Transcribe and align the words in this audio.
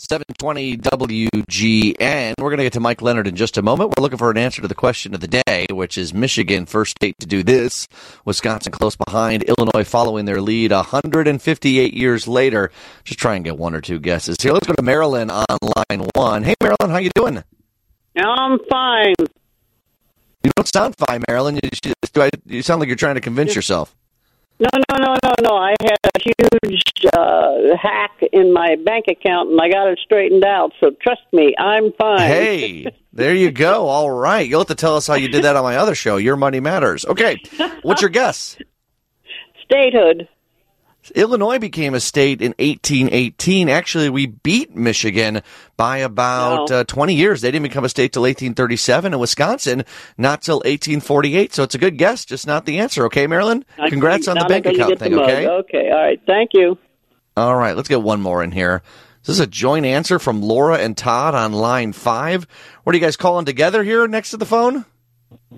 720 0.00 0.78
WGN. 0.78 2.34
We're 2.38 2.48
going 2.48 2.58
to 2.58 2.64
get 2.64 2.72
to 2.72 2.80
Mike 2.80 3.02
Leonard 3.02 3.26
in 3.26 3.36
just 3.36 3.58
a 3.58 3.62
moment. 3.62 3.94
We're 3.96 4.02
looking 4.02 4.18
for 4.18 4.30
an 4.30 4.38
answer 4.38 4.62
to 4.62 4.68
the 4.68 4.74
question 4.74 5.14
of 5.14 5.20
the 5.20 5.28
day, 5.28 5.66
which 5.70 5.98
is 5.98 6.14
Michigan, 6.14 6.64
first 6.64 6.92
state 6.92 7.18
to 7.20 7.26
do 7.26 7.42
this. 7.42 7.86
Wisconsin 8.24 8.72
close 8.72 8.96
behind. 8.96 9.42
Illinois 9.42 9.84
following 9.84 10.24
their 10.24 10.40
lead 10.40 10.72
158 10.72 11.92
years 11.92 12.26
later. 12.26 12.70
Just 13.04 13.20
try 13.20 13.34
and 13.34 13.44
get 13.44 13.58
one 13.58 13.74
or 13.74 13.80
two 13.82 13.98
guesses 13.98 14.36
here. 14.40 14.52
Let's 14.52 14.66
go 14.66 14.72
to 14.72 14.82
Marilyn 14.82 15.30
on 15.30 15.44
line 15.60 16.08
one. 16.14 16.44
Hey, 16.44 16.54
Marilyn, 16.62 16.90
how 16.90 16.98
you 16.98 17.10
doing? 17.14 17.44
I'm 18.16 18.58
fine. 18.70 19.14
You 20.42 20.50
don't 20.56 20.68
sound 20.68 20.94
fine, 20.96 21.22
Marilyn. 21.28 21.60
You, 21.62 21.92
you 22.46 22.62
sound 22.62 22.80
like 22.80 22.88
you're 22.88 22.96
trying 22.96 23.16
to 23.16 23.20
convince 23.20 23.54
yourself. 23.54 23.94
No, 24.60 24.68
no, 24.90 24.98
no, 24.98 25.16
no, 25.22 25.32
no. 25.42 25.56
I 25.56 25.74
had 25.80 25.96
a 26.04 26.20
huge 26.22 26.82
uh, 27.16 27.74
hack 27.80 28.20
in 28.30 28.52
my 28.52 28.76
bank 28.84 29.06
account 29.08 29.50
and 29.50 29.58
I 29.60 29.70
got 29.70 29.88
it 29.88 29.98
straightened 30.04 30.44
out. 30.44 30.72
So 30.80 30.90
trust 31.02 31.22
me, 31.32 31.54
I'm 31.58 31.92
fine. 31.98 32.20
Hey, 32.20 32.86
there 33.14 33.34
you 33.34 33.50
go. 33.52 33.86
All 33.86 34.10
right. 34.10 34.46
You'll 34.46 34.60
have 34.60 34.68
to 34.68 34.74
tell 34.74 34.96
us 34.96 35.06
how 35.06 35.14
you 35.14 35.28
did 35.28 35.44
that 35.44 35.56
on 35.56 35.64
my 35.64 35.76
other 35.76 35.94
show, 35.94 36.18
Your 36.18 36.36
Money 36.36 36.60
Matters. 36.60 37.06
Okay. 37.06 37.40
What's 37.82 38.02
your 38.02 38.10
guess? 38.10 38.58
Statehood. 39.64 40.28
Illinois 41.14 41.58
became 41.58 41.94
a 41.94 42.00
state 42.00 42.40
in 42.42 42.54
1818. 42.58 43.68
Actually, 43.68 44.10
we 44.10 44.26
beat 44.26 44.76
Michigan 44.76 45.40
by 45.76 45.98
about 45.98 46.70
Wow. 46.70 46.76
uh, 46.80 46.84
20 46.84 47.14
years. 47.14 47.40
They 47.40 47.50
didn't 47.50 47.64
become 47.64 47.84
a 47.84 47.88
state 47.88 48.12
till 48.12 48.22
1837, 48.22 49.12
and 49.14 49.20
Wisconsin 49.20 49.84
not 50.18 50.42
till 50.42 50.56
1848. 50.58 51.54
So 51.54 51.62
it's 51.62 51.74
a 51.74 51.78
good 51.78 51.96
guess, 51.98 52.24
just 52.24 52.46
not 52.46 52.66
the 52.66 52.78
answer. 52.78 53.04
Okay, 53.06 53.26
Marilyn? 53.26 53.64
Congrats 53.88 54.28
on 54.28 54.38
the 54.38 54.44
bank 54.44 54.66
account 54.66 54.98
thing, 54.98 55.14
okay? 55.18 55.46
Okay, 55.48 55.90
all 55.90 56.02
right. 56.02 56.20
Thank 56.26 56.50
you. 56.52 56.76
All 57.36 57.56
right, 57.56 57.74
let's 57.76 57.88
get 57.88 58.02
one 58.02 58.20
more 58.20 58.42
in 58.44 58.52
here. 58.52 58.82
This 59.24 59.34
is 59.36 59.40
a 59.40 59.46
joint 59.46 59.86
answer 59.86 60.18
from 60.18 60.42
Laura 60.42 60.78
and 60.78 60.96
Todd 60.96 61.34
on 61.34 61.52
line 61.52 61.92
five. 61.92 62.46
What 62.84 62.94
are 62.94 62.98
you 62.98 63.04
guys 63.04 63.16
calling 63.16 63.44
together 63.44 63.82
here 63.82 64.06
next 64.06 64.30
to 64.30 64.36
the 64.36 64.46
phone? 64.46 64.84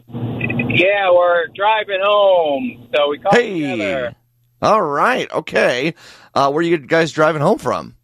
Yeah, 0.08 1.10
we're 1.12 1.46
driving 1.54 2.00
home, 2.02 2.88
so 2.94 3.08
we 3.08 3.18
call 3.18 3.32
Hey. 3.32 3.60
together 3.60 4.14
All 4.62 4.80
right, 4.82 5.30
okay. 5.30 5.94
Uh, 6.34 6.50
where 6.50 6.60
are 6.60 6.62
you 6.62 6.78
guys 6.78 7.12
driving 7.12 7.42
home 7.42 7.58
from? 7.58 7.96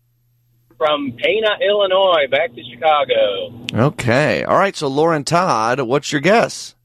from 0.78 1.12
Pana, 1.20 1.58
Illinois, 1.60 2.28
back 2.30 2.54
to 2.54 2.62
Chicago. 2.72 3.52
Okay. 3.74 4.44
All 4.44 4.56
right, 4.56 4.76
so 4.76 4.86
Lauren 4.86 5.24
Todd, 5.24 5.80
what's 5.80 6.12
your 6.12 6.20
guess? 6.20 6.76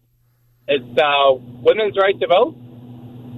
It's 0.67 0.97
uh, 0.97 1.33
women's 1.61 1.95
right 1.95 2.19
to 2.19 2.27
vote. 2.27 2.55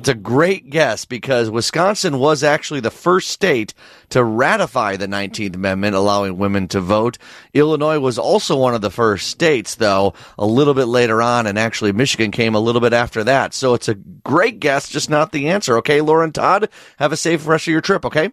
It's 0.06 0.12
a 0.12 0.14
great 0.14 0.70
guess 0.70 1.04
because 1.04 1.50
Wisconsin 1.50 2.20
was 2.20 2.44
actually 2.44 2.80
the 2.80 2.92
first 2.92 3.32
state 3.32 3.74
to 4.10 4.24
ratify 4.24 4.98
the 4.98 5.08
19th 5.08 5.56
Amendment, 5.56 5.96
allowing 5.96 6.38
women 6.38 6.68
to 6.68 6.80
vote. 6.80 7.18
Illinois 7.56 7.98
was 7.98 8.20
also 8.20 8.56
one 8.56 8.76
of 8.76 8.82
the 8.82 8.92
first 8.92 9.30
states, 9.30 9.74
though, 9.74 10.14
a 10.38 10.46
little 10.46 10.76
bit 10.76 10.86
later 10.86 11.24
on, 11.24 11.48
and 11.48 11.58
actually 11.58 11.92
Michigan 11.92 12.30
came 12.30 12.54
a 12.54 12.60
little 12.60 12.82
bit 12.82 12.94
after 12.94 13.24
that. 13.24 13.56
So 13.56 13.74
it's 13.74 13.88
a 13.88 13.96
great 13.96 14.60
guess, 14.60 14.90
just 14.90 15.10
not 15.10 15.32
the 15.32 15.50
answer. 15.50 15.76
Okay, 15.78 16.02
Lauren 16.02 16.32
Todd, 16.32 16.70
have 17.00 17.12
a 17.12 17.18
safe 17.18 17.48
rest 17.48 17.66
of 17.66 17.72
your 17.72 17.82
trip, 17.82 18.06
okay? 18.06 18.32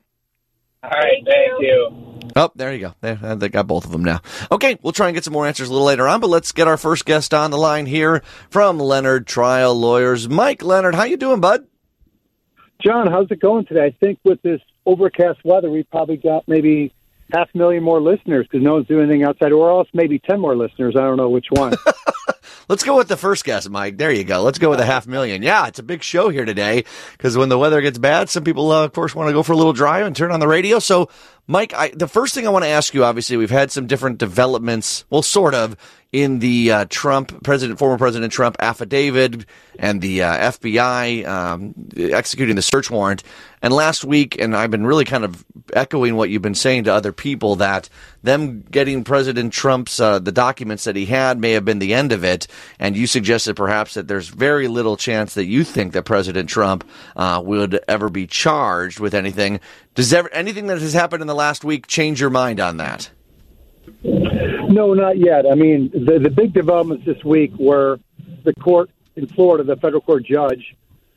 All 0.83 0.91
right, 0.91 1.25
thank 1.25 1.59
you. 1.59 2.12
Oh, 2.35 2.51
there 2.55 2.73
you 2.73 2.81
go. 2.81 2.95
There, 3.01 3.19
uh, 3.23 3.35
they 3.35 3.49
got 3.49 3.67
both 3.67 3.85
of 3.85 3.93
them 3.93 4.05
now. 4.05 4.21
Okay, 4.51 4.79
we'll 4.83 4.93
try 4.93 5.09
and 5.09 5.15
get 5.15 5.25
some 5.25 5.33
more 5.33 5.47
answers 5.47 5.69
a 5.69 5.73
little 5.73 5.87
later 5.87 6.09
on, 6.09 6.21
but 6.21 6.31
let's 6.31 6.53
get 6.53 6.69
our 6.69 6.77
first 6.77 7.05
guest 7.05 7.35
on 7.35 7.51
the 7.51 7.59
line 7.59 7.87
here 7.87 8.23
from 8.49 8.79
Leonard 8.79 9.27
Trial 9.27 9.75
Lawyers. 9.75 10.29
Mike 10.29 10.63
Leonard, 10.63 10.95
how 10.95 11.05
you 11.05 11.17
doing, 11.17 11.41
bud? 11.41 11.67
John, 12.83 13.07
how's 13.07 13.31
it 13.31 13.41
going 13.41 13.67
today? 13.67 13.85
I 13.85 13.91
think 14.05 14.19
with 14.25 14.41
this 14.43 14.61
overcast 14.87 15.41
weather, 15.45 15.71
we 15.71 15.85
probably 15.85 16.17
got 16.17 16.49
maybe 16.49 16.93
half 17.33 17.49
a 17.55 17.59
million 17.59 17.83
more 17.83 18.01
listeners 18.01 18.47
because 18.51 18.65
no 18.65 18.75
one's 18.75 18.87
doing 18.87 19.05
anything 19.09 19.25
outside, 19.25 19.53
or 19.53 19.71
else 19.71 19.89
maybe 19.93 20.19
10 20.19 20.41
more 20.41 20.57
listeners. 20.57 20.95
I 20.97 21.01
don't 21.03 21.17
know 21.17 21.29
which 21.29 21.47
one. 21.51 21.75
Let's 22.69 22.85
go 22.85 22.97
with 22.97 23.09
the 23.09 23.17
first 23.17 23.45
guess, 23.45 23.69
Mike. 23.69 23.97
There 23.97 24.13
you 24.13 24.25
go. 24.25 24.43
Let's 24.43 24.59
go 24.59 24.71
with 24.71 24.81
a 24.81 24.85
half 24.85 25.07
million. 25.07 25.43
Yeah, 25.43 25.67
it's 25.67 25.79
a 25.79 25.83
big 25.83 26.03
show 26.03 26.29
here 26.29 26.45
today 26.45 26.85
because 27.13 27.37
when 27.37 27.49
the 27.49 27.59
weather 27.59 27.81
gets 27.81 27.99
bad, 27.99 28.29
some 28.29 28.45
people, 28.45 28.71
uh, 28.71 28.85
of 28.85 28.93
course, 28.93 29.15
want 29.15 29.29
to 29.29 29.33
go 29.33 29.43
for 29.43 29.53
a 29.53 29.57
little 29.57 29.73
drive 29.73 30.07
and 30.07 30.15
turn 30.15 30.31
on 30.31 30.41
the 30.41 30.49
radio. 30.49 30.79
So, 30.79 31.09
Mike, 31.47 31.75
I, 31.75 31.89
the 31.89 32.09
first 32.09 32.35
thing 32.35 32.47
I 32.47 32.51
want 32.51 32.65
to 32.65 32.71
ask 32.71 32.95
you, 32.95 33.05
obviously, 33.05 33.37
we've 33.37 33.51
had 33.51 33.71
some 33.71 33.87
different 33.87 34.19
developments, 34.19 35.05
well, 35.11 35.23
sort 35.23 35.55
of, 35.55 35.77
in 36.13 36.41
the 36.41 36.71
uh, 36.71 36.85
Trump, 36.91 37.43
President, 37.43 37.79
former 37.79 37.97
President 37.97 38.31
Trump 38.33 38.57
affidavit 38.61 39.47
and 39.79 40.03
the 40.03 40.23
uh, 40.23 40.51
FBI 40.53 41.27
um, 41.27 41.75
executing 41.97 42.55
the 42.55 42.63
search 42.63 42.91
warrant. 42.91 43.23
And 43.63 43.73
last 43.73 44.05
week, 44.05 44.39
and 44.39 44.55
I've 44.55 44.71
been 44.71 44.85
really 44.85 45.07
kind 45.07 45.25
of 45.25 45.43
echoing 45.73 46.15
what 46.15 46.29
you've 46.29 46.43
been 46.43 46.55
saying 46.55 46.85
to 46.85 46.93
other 46.93 47.13
people 47.13 47.57
that 47.57 47.89
them 48.23 48.61
getting 48.61 49.05
President 49.05 49.55
Trump's 49.55 49.99
uh, 50.01 50.19
the 50.19 50.33
documents 50.33 50.85
that 50.85 50.97
he 50.97 51.07
had 51.07 51.39
may 51.39 51.53
have 51.53 51.65
been 51.65 51.79
the 51.79 51.95
end 51.95 52.13
of 52.13 52.25
it. 52.25 52.47
And 52.79 52.95
you 52.95 53.07
suggested 53.07 53.57
perhaps 53.57 53.95
that 53.95 54.07
there's 54.07 54.29
very 54.29 54.69
little 54.69 54.99
chance 54.99 55.35
that 55.35 55.47
you 55.47 55.65
think 55.65 55.95
that 55.95 56.03
President 56.03 56.51
Trump 56.51 56.87
uh, 57.17 57.41
would 57.43 57.81
ever 57.89 58.11
be 58.11 58.27
charged 58.27 59.01
with 59.01 59.15
anything. 59.15 59.61
Does 59.95 60.13
ever, 60.13 60.29
anything 60.33 60.67
that 60.67 60.81
has 60.81 60.93
happened 60.93 61.23
in 61.23 61.27
the 61.29 61.35
last 61.35 61.65
week 61.65 61.87
change 61.87 62.21
your 62.21 62.31
mind 62.31 62.61
on 62.61 62.77
that? 62.79 63.11
No, 64.03 64.95
not 64.95 65.19
yet. 65.19 65.47
I 65.51 65.55
mean, 65.55 65.91
the, 65.91 66.19
the 66.19 66.31
big 66.31 66.53
developments 66.53 67.05
this 67.05 67.23
week 67.25 67.53
were 67.59 67.99
the 68.45 68.55
court 68.55 68.91
in 69.17 69.27
Florida, 69.27 69.65
the 69.65 69.77
federal 69.77 70.01
court 70.01 70.25
judge, 70.25 70.75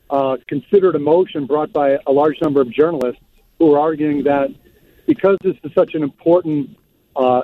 uh, 0.09 0.37
considered 0.47 0.95
a 0.95 0.99
motion 0.99 1.45
brought 1.45 1.71
by 1.71 1.97
a 2.05 2.11
large 2.11 2.39
number 2.41 2.61
of 2.61 2.71
journalists 2.71 3.21
who 3.57 3.67
were 3.67 3.79
arguing 3.79 4.23
that 4.23 4.49
because 5.07 5.37
this 5.41 5.55
is 5.63 5.71
such 5.73 5.95
an 5.95 6.03
important 6.03 6.77
uh, 7.15 7.41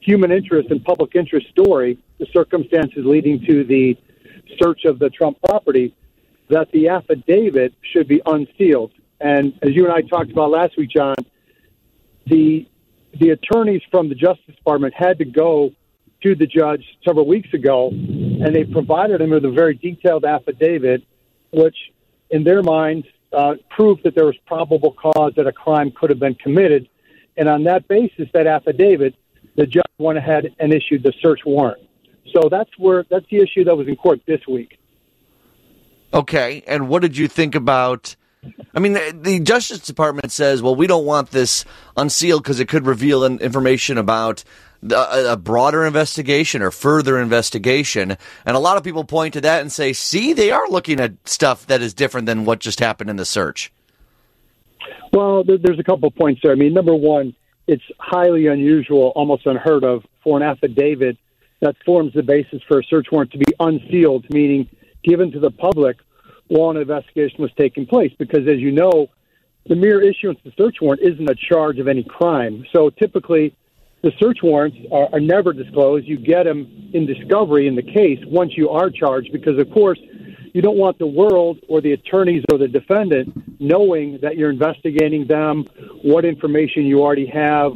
human 0.00 0.30
interest 0.30 0.70
and 0.70 0.84
public 0.84 1.14
interest 1.14 1.48
story, 1.48 1.98
the 2.18 2.26
circumstances 2.32 3.04
leading 3.04 3.44
to 3.46 3.64
the 3.64 3.96
search 4.60 4.84
of 4.84 4.98
the 4.98 5.10
Trump 5.10 5.38
property, 5.42 5.94
that 6.48 6.70
the 6.72 6.88
affidavit 6.88 7.72
should 7.82 8.06
be 8.06 8.20
unsealed. 8.26 8.92
And 9.20 9.58
as 9.62 9.74
you 9.74 9.84
and 9.84 9.92
I 9.92 10.02
talked 10.02 10.30
about 10.30 10.50
last 10.50 10.76
week, 10.76 10.90
John, 10.90 11.16
the 12.26 12.68
the 13.20 13.30
attorneys 13.30 13.82
from 13.90 14.08
the 14.08 14.14
Justice 14.14 14.54
Department 14.56 14.94
had 14.94 15.18
to 15.18 15.24
go 15.24 15.70
to 16.22 16.34
the 16.34 16.46
judge 16.46 16.84
several 17.04 17.26
weeks 17.26 17.52
ago, 17.52 17.88
and 17.88 18.54
they 18.54 18.64
provided 18.64 19.20
him 19.20 19.30
with 19.30 19.44
a 19.44 19.50
very 19.50 19.74
detailed 19.74 20.24
affidavit, 20.24 21.02
which, 21.52 21.76
in 22.30 22.44
their 22.44 22.62
minds, 22.62 23.06
uh, 23.32 23.54
proved 23.70 24.04
that 24.04 24.14
there 24.14 24.24
was 24.24 24.36
probable 24.46 24.92
cause 24.92 25.32
that 25.36 25.46
a 25.46 25.52
crime 25.52 25.90
could 25.90 26.10
have 26.10 26.18
been 26.18 26.34
committed. 26.34 26.88
And 27.36 27.48
on 27.48 27.64
that 27.64 27.88
basis, 27.88 28.28
that 28.32 28.46
affidavit, 28.46 29.14
the 29.56 29.66
judge 29.66 29.84
went 29.98 30.18
ahead 30.18 30.54
and 30.58 30.72
issued 30.72 31.02
the 31.02 31.12
search 31.20 31.40
warrant. 31.44 31.82
So 32.32 32.48
that's 32.48 32.70
where 32.78 33.04
that's 33.10 33.26
the 33.30 33.38
issue 33.38 33.64
that 33.64 33.76
was 33.76 33.86
in 33.86 33.96
court 33.96 34.20
this 34.26 34.40
week. 34.48 34.78
Okay. 36.12 36.62
And 36.66 36.88
what 36.88 37.02
did 37.02 37.16
you 37.16 37.28
think 37.28 37.54
about? 37.54 38.16
I 38.74 38.80
mean, 38.80 38.94
the, 38.94 39.16
the 39.20 39.40
Justice 39.40 39.80
Department 39.80 40.32
says, 40.32 40.62
well, 40.62 40.74
we 40.74 40.86
don't 40.86 41.04
want 41.04 41.30
this 41.30 41.64
unsealed 41.96 42.42
because 42.42 42.60
it 42.60 42.68
could 42.68 42.86
reveal 42.86 43.24
in- 43.24 43.38
information 43.38 43.98
about 43.98 44.44
a, 44.92 45.36
broader 45.36 45.84
investigation 45.84 46.62
or 46.62 46.70
further 46.70 47.18
investigation. 47.18 48.16
And 48.44 48.56
a 48.56 48.58
lot 48.58 48.76
of 48.76 48.84
people 48.84 49.04
point 49.04 49.34
to 49.34 49.40
that 49.42 49.60
and 49.60 49.72
say, 49.72 49.92
see, 49.92 50.32
they 50.32 50.50
are 50.50 50.68
looking 50.68 51.00
at 51.00 51.12
stuff 51.26 51.66
that 51.66 51.80
is 51.80 51.94
different 51.94 52.26
than 52.26 52.44
what 52.44 52.60
just 52.60 52.80
happened 52.80 53.10
in 53.10 53.16
the 53.16 53.24
search. 53.24 53.72
Well, 55.12 55.44
there, 55.44 55.58
there's 55.58 55.78
a 55.78 55.84
couple 55.84 56.08
of 56.08 56.14
points 56.14 56.40
there. 56.42 56.52
I 56.52 56.56
mean, 56.56 56.74
number 56.74 56.94
one, 56.94 57.34
it's 57.66 57.84
highly 57.98 58.46
unusual, 58.46 59.12
almost 59.14 59.46
unheard 59.46 59.84
of, 59.84 60.04
for 60.22 60.36
an 60.36 60.42
affidavit 60.42 61.16
that 61.60 61.76
forms 61.86 62.12
the 62.12 62.22
basis 62.22 62.62
for 62.68 62.80
a 62.80 62.84
search 62.84 63.06
warrant 63.10 63.30
to 63.32 63.38
be 63.38 63.54
unsealed, 63.58 64.28
meaning 64.28 64.68
given 65.02 65.32
to 65.32 65.40
the 65.40 65.50
public 65.50 65.96
while 66.48 66.70
an 66.70 66.76
investigation 66.76 67.38
was 67.40 67.50
taking 67.58 67.86
place. 67.86 68.12
Because, 68.18 68.46
as 68.48 68.58
you 68.58 68.70
know, 68.70 69.08
the 69.66 69.74
mere 69.74 70.02
issuance 70.02 70.38
of 70.44 70.52
search 70.56 70.76
warrant 70.80 71.02
isn't 71.02 71.28
a 71.28 71.34
charge 71.34 71.78
of 71.78 71.88
any 71.88 72.04
crime. 72.04 72.64
So 72.72 72.90
typically, 72.90 73.56
the 74.02 74.12
search 74.18 74.38
warrants 74.42 74.76
are, 74.92 75.08
are 75.12 75.20
never 75.20 75.52
disclosed. 75.52 76.06
You 76.06 76.18
get 76.18 76.44
them 76.44 76.90
in 76.92 77.06
discovery 77.06 77.66
in 77.66 77.74
the 77.74 77.82
case 77.82 78.18
once 78.26 78.52
you 78.56 78.68
are 78.70 78.90
charged, 78.90 79.32
because, 79.32 79.58
of 79.58 79.70
course, 79.70 79.98
you 80.52 80.62
don't 80.62 80.76
want 80.76 80.98
the 80.98 81.06
world 81.06 81.58
or 81.68 81.80
the 81.80 81.92
attorneys 81.92 82.44
or 82.52 82.58
the 82.58 82.68
defendant 82.68 83.60
knowing 83.60 84.18
that 84.22 84.36
you're 84.36 84.50
investigating 84.50 85.26
them, 85.26 85.64
what 86.02 86.24
information 86.24 86.84
you 86.84 87.02
already 87.02 87.26
have, 87.26 87.72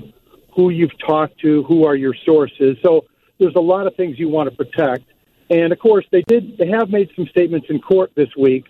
who 0.54 0.70
you've 0.70 0.96
talked 0.98 1.40
to, 1.40 1.62
who 1.64 1.84
are 1.84 1.96
your 1.96 2.14
sources. 2.24 2.76
So 2.84 3.06
there's 3.38 3.54
a 3.56 3.60
lot 3.60 3.86
of 3.86 3.96
things 3.96 4.18
you 4.18 4.28
want 4.28 4.50
to 4.50 4.54
protect. 4.54 5.04
And 5.50 5.72
of 5.72 5.78
course, 5.78 6.04
they 6.10 6.22
did. 6.22 6.58
They 6.58 6.68
have 6.68 6.90
made 6.90 7.10
some 7.16 7.26
statements 7.26 7.68
in 7.70 7.80
court 7.80 8.12
this 8.14 8.34
week 8.36 8.66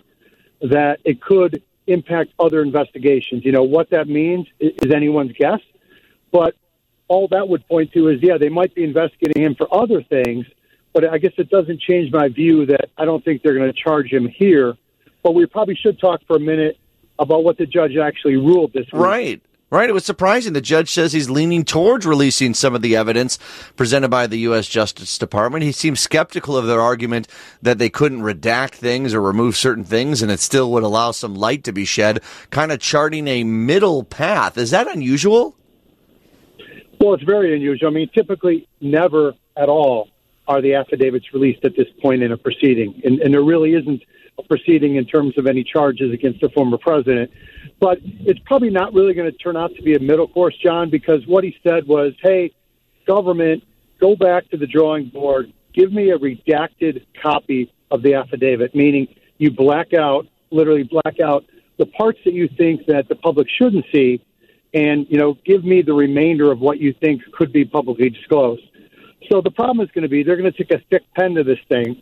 that 0.61 0.99
it 1.03 1.21
could 1.21 1.61
impact 1.87 2.31
other 2.39 2.61
investigations. 2.61 3.43
You 3.43 3.51
know 3.51 3.63
what 3.63 3.89
that 3.89 4.07
means 4.07 4.47
is 4.59 4.91
anyone's 4.91 5.33
guess, 5.33 5.59
but 6.31 6.55
all 7.07 7.27
that 7.29 7.49
would 7.49 7.67
point 7.67 7.91
to 7.93 8.07
is 8.09 8.21
yeah, 8.21 8.37
they 8.37 8.49
might 8.49 8.73
be 8.75 8.83
investigating 8.83 9.43
him 9.43 9.55
for 9.55 9.73
other 9.73 10.03
things. 10.03 10.45
But 10.93 11.07
I 11.07 11.17
guess 11.19 11.33
it 11.37 11.49
doesn't 11.49 11.81
change 11.81 12.11
my 12.11 12.29
view 12.29 12.65
that 12.67 12.89
I 12.97 13.05
don't 13.05 13.23
think 13.23 13.43
they're 13.43 13.53
going 13.53 13.71
to 13.71 13.79
charge 13.79 14.11
him 14.11 14.27
here. 14.27 14.75
But 15.21 15.35
we 15.35 15.45
probably 15.45 15.75
should 15.75 15.99
talk 15.99 16.21
for 16.25 16.37
a 16.37 16.39
minute 16.39 16.77
about 17.19 17.43
what 17.43 17.57
the 17.57 17.65
judge 17.65 17.95
actually 17.97 18.37
ruled 18.37 18.73
this 18.73 18.85
week. 18.91 19.01
Right. 19.01 19.41
Right. 19.71 19.87
It 19.87 19.93
was 19.93 20.05
surprising. 20.05 20.53
The 20.53 20.61
judge 20.61 20.89
says 20.89 21.13
he's 21.13 21.29
leaning 21.29 21.63
towards 21.63 22.03
releasing 22.03 22.55
some 22.55 22.73
of 22.73 22.81
the 22.81 22.95
evidence 22.95 23.37
presented 23.75 24.09
by 24.09 24.25
the 24.25 24.39
U.S. 24.39 24.67
Justice 24.67 25.19
Department. 25.19 25.63
He 25.63 25.71
seems 25.71 25.99
skeptical 25.99 26.57
of 26.57 26.65
their 26.65 26.81
argument 26.81 27.27
that 27.61 27.77
they 27.77 27.89
couldn't 27.89 28.21
redact 28.21 28.71
things 28.71 29.13
or 29.13 29.21
remove 29.21 29.55
certain 29.55 29.83
things 29.83 30.23
and 30.23 30.31
it 30.31 30.39
still 30.39 30.71
would 30.71 30.81
allow 30.81 31.11
some 31.11 31.35
light 31.35 31.63
to 31.65 31.71
be 31.71 31.85
shed, 31.85 32.21
kind 32.49 32.71
of 32.71 32.79
charting 32.79 33.27
a 33.27 33.43
middle 33.43 34.03
path. 34.03 34.57
Is 34.57 34.71
that 34.71 34.87
unusual? 34.87 35.55
Well, 36.99 37.13
it's 37.13 37.23
very 37.23 37.55
unusual. 37.55 37.89
I 37.89 37.93
mean, 37.93 38.09
typically 38.09 38.67
never 38.81 39.35
at 39.55 39.69
all 39.69 40.09
are 40.47 40.61
the 40.61 40.73
affidavits 40.73 41.31
released 41.31 41.63
at 41.63 41.75
this 41.75 41.87
point 42.01 42.23
in 42.23 42.31
a 42.31 42.37
proceeding. 42.37 42.99
And, 43.05 43.19
and 43.19 43.33
there 43.33 43.43
really 43.43 43.75
isn't 43.75 44.01
proceeding 44.47 44.95
in 44.95 45.05
terms 45.05 45.37
of 45.37 45.47
any 45.47 45.63
charges 45.63 46.13
against 46.13 46.41
the 46.41 46.49
former 46.49 46.77
president. 46.77 47.31
But 47.79 47.99
it's 48.03 48.39
probably 48.45 48.69
not 48.69 48.93
really 48.93 49.13
going 49.13 49.31
to 49.31 49.37
turn 49.37 49.57
out 49.57 49.75
to 49.75 49.81
be 49.81 49.95
a 49.95 49.99
middle 49.99 50.27
course, 50.27 50.55
John, 50.63 50.89
because 50.89 51.25
what 51.27 51.43
he 51.43 51.55
said 51.63 51.87
was, 51.87 52.13
hey, 52.21 52.51
government, 53.07 53.63
go 53.99 54.15
back 54.15 54.49
to 54.49 54.57
the 54.57 54.67
drawing 54.67 55.09
board, 55.09 55.51
give 55.73 55.91
me 55.91 56.11
a 56.11 56.17
redacted 56.17 57.05
copy 57.21 57.71
of 57.91 58.01
the 58.01 58.15
affidavit, 58.15 58.75
meaning 58.75 59.07
you 59.37 59.51
black 59.51 59.93
out, 59.93 60.27
literally 60.51 60.83
black 60.83 61.19
out 61.19 61.45
the 61.77 61.85
parts 61.85 62.19
that 62.25 62.33
you 62.33 62.47
think 62.57 62.85
that 62.87 63.07
the 63.07 63.15
public 63.15 63.47
shouldn't 63.49 63.85
see, 63.91 64.21
and 64.73 65.07
you 65.09 65.17
know, 65.17 65.37
give 65.45 65.63
me 65.63 65.81
the 65.81 65.93
remainder 65.93 66.51
of 66.51 66.59
what 66.59 66.79
you 66.79 66.93
think 66.93 67.21
could 67.31 67.51
be 67.51 67.65
publicly 67.65 68.09
disclosed. 68.09 68.61
So 69.31 69.41
the 69.41 69.51
problem 69.51 69.83
is 69.83 69.91
going 69.91 70.03
to 70.03 70.09
be 70.09 70.21
they're 70.21 70.35
going 70.35 70.51
to 70.51 70.57
take 70.57 70.71
a 70.71 70.83
thick 70.89 71.03
pen 71.15 71.35
to 71.35 71.43
this 71.43 71.59
thing, 71.69 72.01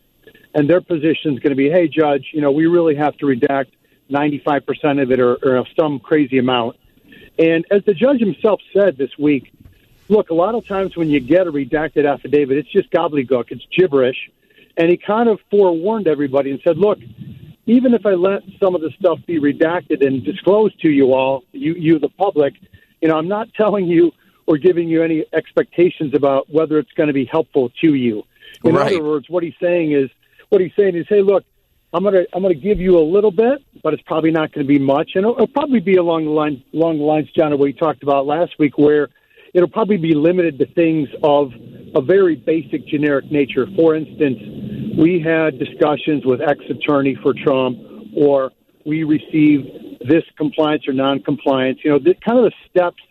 and 0.57 0.67
their 0.67 0.81
position 0.81 1.35
is 1.35 1.39
going 1.39 1.51
to 1.51 1.55
be, 1.55 1.69
hey, 1.69 1.87
judge, 1.87 2.31
you 2.33 2.41
know, 2.41 2.49
we 2.49 2.65
really 2.65 2.95
have 2.95 3.15
to 3.17 3.27
redact 3.27 3.67
95% 4.09 4.99
of 4.99 5.11
it 5.11 5.19
or, 5.19 5.35
or 5.35 5.67
some 5.79 5.99
crazy 5.99 6.39
amount. 6.39 6.77
And 7.37 7.63
as 7.69 7.85
the 7.85 7.93
judge 7.93 8.19
himself 8.19 8.59
said 8.73 8.97
this 8.97 9.11
week, 9.19 9.53
look, 10.09 10.31
a 10.31 10.33
lot 10.33 10.55
of 10.55 10.65
times 10.67 10.97
when 10.97 11.11
you 11.11 11.19
get 11.19 11.45
a 11.45 11.51
redacted 11.51 12.11
affidavit, 12.11 12.57
it's 12.57 12.71
just 12.71 12.89
gobbledygook, 12.89 13.51
it's 13.51 13.67
gibberish. 13.71 14.31
And 14.75 14.89
he 14.89 14.97
kind 14.97 15.29
of 15.29 15.39
forewarned 15.51 16.07
everybody 16.07 16.49
and 16.49 16.59
said, 16.63 16.79
look, 16.79 16.97
even 17.67 17.93
if 17.93 18.07
I 18.07 18.13
let 18.13 18.41
some 18.59 18.73
of 18.73 18.81
the 18.81 18.89
stuff 18.99 19.19
be 19.27 19.39
redacted 19.39 20.03
and 20.03 20.23
disclosed 20.23 20.81
to 20.81 20.89
you 20.89 21.13
all, 21.13 21.43
you, 21.51 21.75
you 21.75 21.99
the 21.99 22.09
public, 22.09 22.55
you 22.99 23.09
know, 23.09 23.17
I'm 23.17 23.27
not 23.27 23.53
telling 23.53 23.85
you 23.85 24.11
or 24.47 24.57
giving 24.57 24.89
you 24.89 25.03
any 25.03 25.23
expectations 25.33 26.15
about 26.15 26.49
whether 26.49 26.79
it's 26.79 26.93
going 26.93 27.07
to 27.07 27.13
be 27.13 27.25
helpful 27.25 27.69
to 27.81 27.93
you. 27.93 28.23
In 28.63 28.73
right. 28.73 28.87
other 28.87 29.03
words, 29.03 29.29
what 29.29 29.43
he's 29.43 29.53
saying 29.61 29.91
is, 29.91 30.09
what 30.49 30.61
he's 30.61 30.71
saying 30.77 30.95
is, 30.95 31.05
hey, 31.09 31.21
look, 31.21 31.43
I'm 31.93 32.03
gonna 32.03 32.25
I'm 32.33 32.41
gonna 32.41 32.53
give 32.53 32.79
you 32.79 32.97
a 32.97 33.01
little 33.01 33.31
bit, 33.31 33.63
but 33.81 33.93
it's 33.93 34.03
probably 34.03 34.31
not 34.31 34.51
going 34.51 34.65
to 34.65 34.67
be 34.67 34.79
much, 34.79 35.11
and 35.15 35.23
it'll, 35.23 35.35
it'll 35.35 35.47
probably 35.47 35.79
be 35.79 35.95
along 35.95 36.25
the 36.25 36.31
line 36.31 36.63
along 36.73 36.97
the 36.97 37.03
lines, 37.03 37.29
John, 37.35 37.53
of 37.53 37.59
what 37.59 37.65
we 37.65 37.73
talked 37.73 38.03
about 38.03 38.25
last 38.25 38.53
week, 38.59 38.77
where 38.77 39.09
it'll 39.53 39.69
probably 39.69 39.97
be 39.97 40.13
limited 40.13 40.59
to 40.59 40.65
things 40.65 41.07
of 41.23 41.51
a 41.95 42.01
very 42.01 42.35
basic, 42.35 42.85
generic 42.87 43.31
nature. 43.31 43.67
For 43.75 43.95
instance, 43.95 44.37
we 44.97 45.21
had 45.21 45.59
discussions 45.59 46.25
with 46.25 46.41
ex-attorney 46.41 47.17
for 47.23 47.33
Trump, 47.33 47.79
or 48.15 48.51
we 48.85 49.03
received 49.03 49.67
this 50.01 50.23
compliance 50.37 50.87
or 50.87 50.93
non-compliance. 50.93 51.79
You 51.83 51.91
know, 51.91 51.99
kind 51.99 52.37
of 52.37 52.45
the 52.45 52.53
steps 52.69 53.01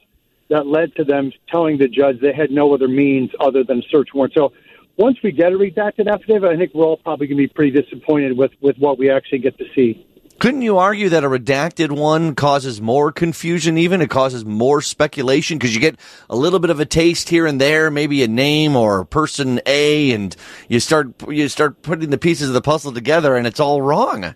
that 0.49 0.67
led 0.67 0.95
to 0.97 1.05
them 1.05 1.33
telling 1.49 1.79
the 1.79 1.89
judge 1.89 2.21
they 2.21 2.33
had 2.33 2.51
no 2.51 2.73
other 2.75 2.89
means 2.89 3.31
other 3.41 3.65
than 3.65 3.83
search 3.91 4.11
warrant. 4.15 4.35
So 4.35 4.53
once 4.97 5.19
we 5.23 5.33
get 5.33 5.53
a 5.53 5.57
redacted 5.57 6.11
affidavit, 6.11 6.51
I 6.51 6.57
think 6.57 6.73
we're 6.75 6.85
all 6.85 6.97
probably 6.97 7.27
going 7.27 7.39
to 7.39 7.49
be 7.49 7.53
pretty 7.53 7.83
disappointed 7.83 8.37
with, 8.37 8.53
with 8.61 8.77
what 8.79 8.99
we 8.99 9.11
actually 9.11 9.39
get 9.39 9.59
to 9.59 9.65
see. 9.75 10.07
Couldn't 10.39 10.61
you 10.61 10.77
argue 10.77 11.09
that 11.09 11.25
a 11.25 11.29
redacted 11.29 11.91
one 11.91 12.35
causes 12.35 12.79
more 12.79 13.11
confusion 13.11 13.79
even? 13.79 14.03
It 14.03 14.11
causes 14.11 14.45
more 14.45 14.83
speculation 14.83 15.57
because 15.57 15.75
you 15.75 15.81
get 15.81 15.99
a 16.29 16.37
little 16.37 16.59
bit 16.59 16.69
of 16.69 16.79
a 16.79 16.85
taste 16.85 17.31
here 17.31 17.47
and 17.47 17.59
there, 17.59 17.91
maybe 17.91 18.23
a 18.23 18.29
name 18.29 18.77
or 18.77 19.07
person 19.07 19.61
A, 19.65 20.13
and 20.13 20.37
you 20.69 20.79
start 20.79 21.15
you 21.31 21.49
start 21.49 21.81
putting 21.81 22.11
the 22.11 22.19
pieces 22.19 22.49
of 22.49 22.55
the 22.55 22.61
puzzle 22.61 22.93
together 22.93 23.35
and 23.35 23.47
it's 23.47 23.61
all 23.61 23.81
wrong. 23.81 24.35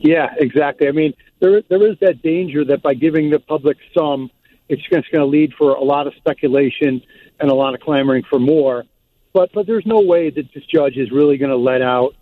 Yeah, 0.00 0.34
exactly. 0.36 0.86
I 0.86 0.92
mean, 0.92 1.14
there 1.40 1.62
there 1.70 1.90
is 1.90 1.96
that 2.00 2.20
danger 2.20 2.62
that 2.66 2.82
by 2.82 2.92
giving 2.92 3.30
the 3.30 3.38
public 3.38 3.78
some, 3.96 4.30
it's 4.68 4.82
just 4.82 5.10
going 5.10 5.22
to 5.22 5.24
lead 5.24 5.54
for 5.54 5.72
a 5.72 5.82
lot 5.82 6.06
of 6.06 6.12
speculation 6.16 7.00
and 7.40 7.50
a 7.50 7.54
lot 7.54 7.72
of 7.72 7.80
clamoring 7.80 8.24
for 8.28 8.38
more. 8.38 8.84
But 9.32 9.52
but 9.52 9.66
there's 9.66 9.86
no 9.86 10.00
way 10.00 10.30
that 10.30 10.52
this 10.54 10.64
judge 10.64 10.96
is 10.96 11.10
really 11.10 11.36
going 11.36 11.50
to 11.50 11.56
let 11.56 11.82
out 11.82 12.14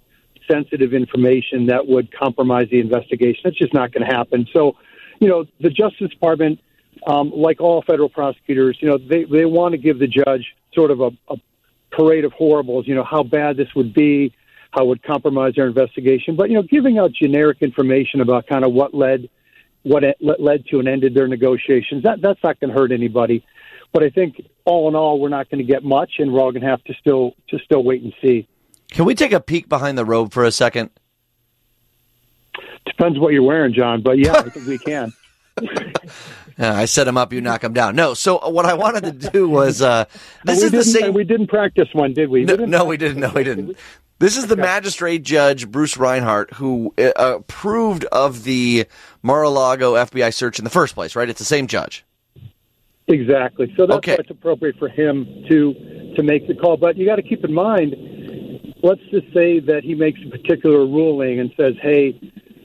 sensitive 0.50 0.94
information 0.94 1.66
that 1.66 1.86
would 1.86 2.12
compromise 2.16 2.68
the 2.70 2.80
investigation. 2.80 3.40
That's 3.44 3.58
just 3.58 3.74
not 3.74 3.92
going 3.92 4.08
to 4.08 4.14
happen. 4.14 4.46
So, 4.52 4.76
you 5.20 5.28
know, 5.28 5.46
the 5.60 5.70
Justice 5.70 6.10
Department, 6.10 6.60
um, 7.06 7.30
like 7.34 7.60
all 7.60 7.82
federal 7.82 8.08
prosecutors, 8.08 8.76
you 8.80 8.88
know, 8.88 8.98
they 8.98 9.24
they 9.24 9.44
want 9.44 9.72
to 9.72 9.78
give 9.78 9.98
the 9.98 10.06
judge 10.06 10.54
sort 10.74 10.90
of 10.90 11.00
a, 11.00 11.10
a 11.28 11.36
parade 11.90 12.24
of 12.24 12.32
horribles. 12.32 12.86
You 12.86 12.94
know, 12.94 13.04
how 13.04 13.22
bad 13.22 13.56
this 13.56 13.74
would 13.74 13.94
be, 13.94 14.34
how 14.70 14.84
it 14.84 14.88
would 14.88 15.02
compromise 15.02 15.54
their 15.54 15.66
investigation. 15.66 16.36
But 16.36 16.50
you 16.50 16.56
know, 16.56 16.62
giving 16.62 16.98
out 16.98 17.12
generic 17.12 17.58
information 17.60 18.20
about 18.20 18.46
kind 18.46 18.64
of 18.64 18.72
what 18.72 18.94
led 18.94 19.28
what 19.82 20.02
led 20.20 20.66
to 20.66 20.80
and 20.80 20.88
ended 20.88 21.14
their 21.14 21.28
negotiations 21.28 22.02
that 22.02 22.20
that's 22.20 22.42
not 22.42 22.58
going 22.58 22.72
to 22.72 22.78
hurt 22.78 22.90
anybody. 22.90 23.44
But 23.92 24.02
I 24.02 24.10
think 24.10 24.44
all 24.66 24.88
in 24.88 24.94
all, 24.94 25.18
we're 25.18 25.28
not 25.28 25.48
going 25.48 25.58
to 25.58 25.64
get 25.64 25.82
much, 25.84 26.14
and 26.18 26.32
we're 26.32 26.40
all 26.40 26.52
going 26.52 26.62
to 26.62 26.68
have 26.68 26.84
to 26.84 26.94
still 26.94 27.32
to 27.48 27.58
still 27.60 27.82
wait 27.82 28.02
and 28.02 28.12
see. 28.20 28.46
Can 28.90 29.04
we 29.04 29.14
take 29.14 29.32
a 29.32 29.40
peek 29.40 29.68
behind 29.68 29.96
the 29.96 30.04
robe 30.04 30.32
for 30.32 30.44
a 30.44 30.52
second? 30.52 30.90
Depends 32.84 33.18
what 33.18 33.32
you're 33.32 33.42
wearing, 33.42 33.72
John. 33.72 34.02
But 34.02 34.18
yeah, 34.18 34.34
I 34.34 34.42
think 34.50 34.66
we 34.66 34.78
can. 34.78 35.12
I 36.58 36.86
set 36.86 37.06
him 37.06 37.18
up, 37.18 37.32
you 37.32 37.40
knock 37.40 37.64
him 37.64 37.72
down. 37.72 37.96
No, 37.96 38.14
so 38.14 38.48
what 38.48 38.64
I 38.64 38.74
wanted 38.74 39.20
to 39.20 39.30
do 39.30 39.48
was 39.48 39.82
uh, 39.82 40.06
this 40.44 40.62
is 40.62 40.70
the 40.70 40.84
same. 40.84 41.12
We 41.12 41.24
didn't 41.24 41.48
practice 41.48 41.88
one, 41.92 42.12
did 42.14 42.30
we? 42.30 42.44
No, 42.44 42.56
no, 42.56 42.84
we 42.84 42.96
didn't. 42.96 43.20
No, 43.20 43.30
we 43.30 43.44
didn't. 43.44 43.76
This 44.18 44.38
is 44.38 44.46
the 44.46 44.56
magistrate 44.56 45.22
judge 45.24 45.70
Bruce 45.70 45.98
Reinhart 45.98 46.54
who 46.54 46.94
uh, 46.96 47.10
approved 47.16 48.06
of 48.06 48.44
the 48.44 48.86
Mar-a-Lago 49.22 49.92
FBI 49.94 50.32
search 50.32 50.58
in 50.58 50.64
the 50.64 50.70
first 50.70 50.94
place, 50.94 51.14
right? 51.14 51.28
It's 51.28 51.38
the 51.38 51.44
same 51.44 51.66
judge. 51.66 52.05
Exactly. 53.08 53.72
So 53.76 53.86
that's 53.86 53.98
okay. 53.98 54.12
why 54.12 54.16
it's 54.20 54.30
appropriate 54.30 54.78
for 54.78 54.88
him 54.88 55.44
to 55.48 56.12
to 56.16 56.22
make 56.22 56.48
the 56.48 56.54
call. 56.54 56.76
But 56.76 56.96
you 56.96 57.06
got 57.06 57.16
to 57.16 57.22
keep 57.22 57.44
in 57.44 57.52
mind, 57.52 57.94
let's 58.82 59.02
just 59.10 59.32
say 59.32 59.60
that 59.60 59.84
he 59.84 59.94
makes 59.94 60.20
a 60.26 60.30
particular 60.30 60.80
ruling 60.80 61.38
and 61.38 61.52
says, 61.56 61.74
"Hey, 61.80 62.18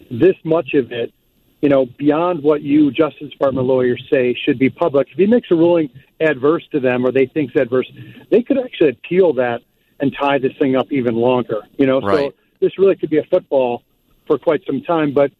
this 0.09 0.35
much 0.43 0.73
of 0.73 0.91
it, 0.91 1.13
you 1.61 1.69
know, 1.69 1.85
beyond 1.85 2.41
what 2.41 2.61
you 2.61 2.91
Justice 2.91 3.29
Department 3.29 3.67
lawyers 3.67 4.03
say 4.11 4.33
should 4.33 4.57
be 4.57 4.69
public." 4.69 5.09
If 5.11 5.17
he 5.17 5.27
makes 5.27 5.51
a 5.51 5.55
ruling 5.55 5.91
adverse 6.19 6.67
to 6.71 6.79
them 6.79 7.05
or 7.05 7.11
they 7.11 7.27
think 7.27 7.51
it's 7.51 7.61
adverse, 7.61 7.91
they 8.31 8.41
could 8.41 8.57
actually 8.57 8.89
appeal 8.89 9.33
that 9.33 9.61
and 9.99 10.15
tie 10.19 10.39
this 10.39 10.53
thing 10.57 10.75
up 10.75 10.91
even 10.91 11.15
longer. 11.15 11.61
You 11.77 11.85
know, 11.85 12.01
right. 12.01 12.17
so 12.17 12.33
this 12.61 12.79
really 12.79 12.95
could 12.95 13.11
be 13.11 13.19
a 13.19 13.25
football 13.25 13.83
for 14.25 14.39
quite 14.39 14.65
some 14.65 14.81
time. 14.81 15.13
But 15.13 15.31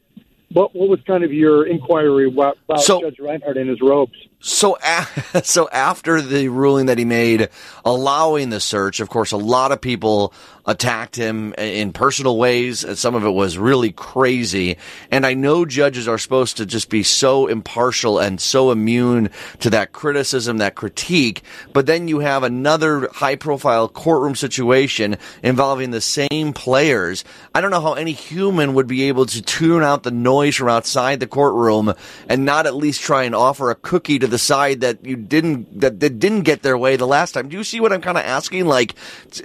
what 0.49 0.75
what 0.75 0.89
was 0.89 0.99
kind 1.07 1.23
of 1.23 1.33
your 1.33 1.65
inquiry 1.65 2.27
about 2.27 2.57
so, 2.81 3.01
Judge 3.01 3.17
Reinhart 3.19 3.57
and 3.57 3.67
his 3.67 3.81
robes? 3.81 4.27
So, 4.41 4.77
so 5.43 5.69
after 5.69 6.21
the 6.21 6.49
ruling 6.49 6.87
that 6.87 6.97
he 6.97 7.05
made 7.05 7.49
allowing 7.85 8.49
the 8.49 8.59
search, 8.59 8.99
of 8.99 9.09
course, 9.09 9.31
a 9.31 9.37
lot 9.37 9.71
of 9.71 9.79
people 9.79 10.33
attacked 10.65 11.15
him 11.15 11.53
in 11.57 11.91
personal 11.91 12.37
ways. 12.37 12.85
Uh, 12.85 12.95
some 12.95 13.15
of 13.15 13.25
it 13.25 13.31
was 13.31 13.57
really 13.57 13.91
crazy. 13.91 14.77
And 15.09 15.25
I 15.25 15.33
know 15.33 15.65
judges 15.65 16.07
are 16.07 16.17
supposed 16.17 16.57
to 16.57 16.65
just 16.65 16.89
be 16.89 17.03
so 17.03 17.47
impartial 17.47 18.19
and 18.19 18.39
so 18.39 18.71
immune 18.71 19.31
to 19.59 19.69
that 19.71 19.91
criticism, 19.91 20.57
that 20.57 20.75
critique. 20.75 21.41
But 21.73 21.85
then 21.85 22.07
you 22.07 22.19
have 22.19 22.43
another 22.43 23.09
high 23.11 23.35
profile 23.35 23.87
courtroom 23.87 24.35
situation 24.35 25.17
involving 25.41 25.91
the 25.91 26.01
same 26.01 26.53
players. 26.53 27.23
I 27.55 27.61
don't 27.61 27.71
know 27.71 27.81
how 27.81 27.93
any 27.93 28.13
human 28.13 28.73
would 28.75 28.87
be 28.87 29.03
able 29.03 29.25
to 29.27 29.41
tune 29.41 29.83
out 29.83 30.03
the 30.03 30.11
noise 30.11 30.55
from 30.55 30.69
outside 30.69 31.19
the 31.19 31.27
courtroom 31.27 31.93
and 32.29 32.45
not 32.45 32.67
at 32.67 32.75
least 32.75 33.01
try 33.01 33.23
and 33.23 33.35
offer 33.35 33.71
a 33.71 33.75
cookie 33.75 34.19
to 34.19 34.27
the 34.31 34.39
side 34.39 34.81
that 34.81 35.05
you 35.05 35.15
didn't, 35.15 35.79
that, 35.79 35.99
that 35.99 36.17
didn't 36.17 36.41
get 36.41 36.63
their 36.63 36.77
way 36.77 36.95
the 36.95 37.05
last 37.05 37.33
time. 37.33 37.49
Do 37.49 37.57
you 37.57 37.63
see 37.63 37.79
what 37.79 37.93
I'm 37.93 38.01
kind 38.01 38.17
of 38.17 38.23
asking? 38.23 38.65
Like, 38.65 38.95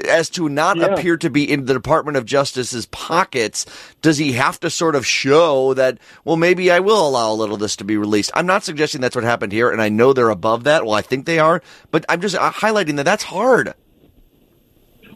as 0.09 0.31
to 0.31 0.49
not 0.49 0.79
yeah. 0.79 0.87
appear 0.87 1.19
to 1.19 1.29
be 1.29 1.51
in 1.51 1.67
the 1.67 1.75
Department 1.75 2.17
of 2.17 2.25
Justice's 2.25 2.87
pockets, 2.87 3.67
does 4.01 4.17
he 4.17 4.33
have 4.33 4.59
to 4.61 4.71
sort 4.71 4.95
of 4.95 5.05
show 5.07 5.75
that, 5.75 5.99
well, 6.25 6.37
maybe 6.37 6.71
I 6.71 6.81
will 6.81 7.07
allow 7.07 7.33
a 7.33 7.35
little 7.35 7.57
of 7.57 7.61
this 7.61 7.77
to 7.77 7.85
be 7.85 7.97
released? 7.97 8.31
I'm 8.35 8.47
not 8.47 8.65
suggesting 8.65 9.01
that's 9.01 9.15
what 9.15 9.25
happened 9.25 9.53
here, 9.53 9.71
and 9.71 9.83
I 9.83 9.91
know 9.91 10.13
they're 10.13 10.31
above 10.31 10.65
that. 10.65 10.85
Well, 10.87 10.95
I 10.95 11.03
think 11.03 11.27
they 11.27 11.39
are, 11.39 11.63
but 11.91 12.07
I'm 12.09 12.21
just 12.21 12.37
uh, 12.37 12.51
highlighting 12.51 12.97
that 12.97 13.05
that's 13.05 13.25
hard. 13.25 13.75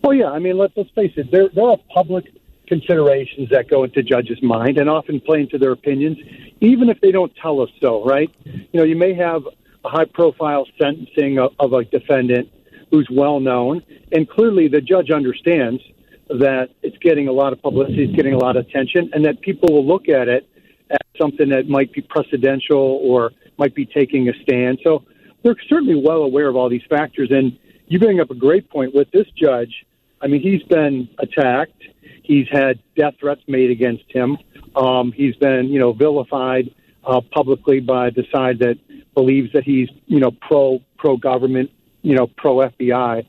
Well, 0.02 0.14
yeah. 0.14 0.30
I 0.30 0.38
mean, 0.38 0.58
let, 0.58 0.72
let's 0.76 0.90
face 0.90 1.12
it. 1.16 1.30
There, 1.30 1.48
there 1.48 1.64
are 1.64 1.78
public 1.94 2.32
considerations 2.66 3.50
that 3.50 3.68
go 3.68 3.84
into 3.84 4.02
judges' 4.02 4.42
mind 4.42 4.78
and 4.78 4.88
often 4.88 5.20
play 5.20 5.40
into 5.40 5.58
their 5.58 5.72
opinions, 5.72 6.18
even 6.60 6.88
if 6.88 7.00
they 7.00 7.10
don't 7.10 7.34
tell 7.36 7.60
us 7.60 7.70
so, 7.80 8.04
right? 8.04 8.30
You 8.44 8.68
know, 8.72 8.84
you 8.84 8.96
may 8.96 9.14
have 9.14 9.42
a 9.84 9.88
high 9.88 10.04
profile 10.04 10.66
sentencing 10.80 11.38
of, 11.38 11.52
of 11.58 11.72
a 11.72 11.84
defendant 11.84 12.50
who's 12.90 13.08
well 13.10 13.40
known, 13.40 13.82
and 14.12 14.28
clearly 14.28 14.68
the 14.68 14.80
judge 14.80 15.10
understands 15.10 15.82
that 16.28 16.70
it's 16.82 16.96
getting 16.98 17.28
a 17.28 17.32
lot 17.32 17.52
of 17.52 17.60
publicity, 17.62 18.04
it's 18.04 18.14
getting 18.14 18.34
a 18.34 18.38
lot 18.38 18.56
of 18.56 18.66
attention, 18.66 19.10
and 19.12 19.24
that 19.24 19.40
people 19.40 19.72
will 19.72 19.86
look 19.86 20.08
at 20.08 20.28
it 20.28 20.48
as 20.90 20.98
something 21.20 21.48
that 21.48 21.68
might 21.68 21.92
be 21.92 22.02
precedential 22.02 22.98
or 23.02 23.32
might 23.58 23.74
be 23.74 23.86
taking 23.86 24.28
a 24.28 24.32
stand. 24.42 24.78
So 24.84 25.04
they're 25.42 25.56
certainly 25.68 25.94
well 25.94 26.22
aware 26.22 26.48
of 26.48 26.56
all 26.56 26.68
these 26.68 26.84
factors. 26.88 27.30
And 27.30 27.58
you 27.86 27.98
bring 27.98 28.20
up 28.20 28.30
a 28.30 28.34
great 28.34 28.68
point 28.70 28.94
with 28.94 29.10
this 29.10 29.26
judge. 29.36 29.86
I 30.20 30.26
mean, 30.26 30.40
he's 30.40 30.62
been 30.64 31.08
attacked. 31.18 31.82
He's 32.22 32.46
had 32.50 32.78
death 32.96 33.14
threats 33.18 33.42
made 33.48 33.70
against 33.70 34.04
him. 34.08 34.38
Um, 34.76 35.12
he's 35.12 35.36
been, 35.36 35.66
you 35.66 35.78
know, 35.78 35.92
vilified 35.92 36.74
uh, 37.04 37.20
publicly 37.32 37.80
by 37.80 38.10
the 38.10 38.24
side 38.32 38.58
that 38.60 38.78
believes 39.14 39.52
that 39.52 39.64
he's, 39.64 39.88
you 40.06 40.20
know, 40.20 40.30
pro 40.30 40.80
pro 40.98 41.16
government, 41.16 41.70
you 42.02 42.14
know, 42.14 42.26
pro 42.26 42.56
FBI. 42.56 43.26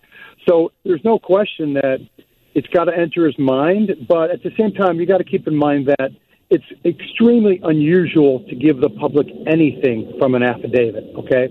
So 0.48 0.72
there's 0.84 1.04
no 1.04 1.20
question 1.20 1.74
that 1.74 2.00
it's 2.54 2.68
got 2.68 2.86
to 2.86 2.98
enter 2.98 3.26
his 3.26 3.38
mind. 3.40 3.92
But 4.08 4.32
at 4.32 4.44
the 4.44 4.52
same 4.58 4.74
time, 4.74 5.00
you 5.00 5.06
got 5.06 5.20
to 5.20 5.24
keep 5.24 5.48
in 5.48 5.56
mind 5.56 5.88
that 5.88 6.12
it's 6.50 6.66
extremely 6.84 7.62
unusual 7.64 8.42
to 8.50 8.56
give 8.56 8.82
the 8.82 8.90
public 8.90 9.28
anything 9.48 10.14
from 10.20 10.36
an 10.36 10.44
affidavit. 10.44 11.06
Okay, 11.16 11.48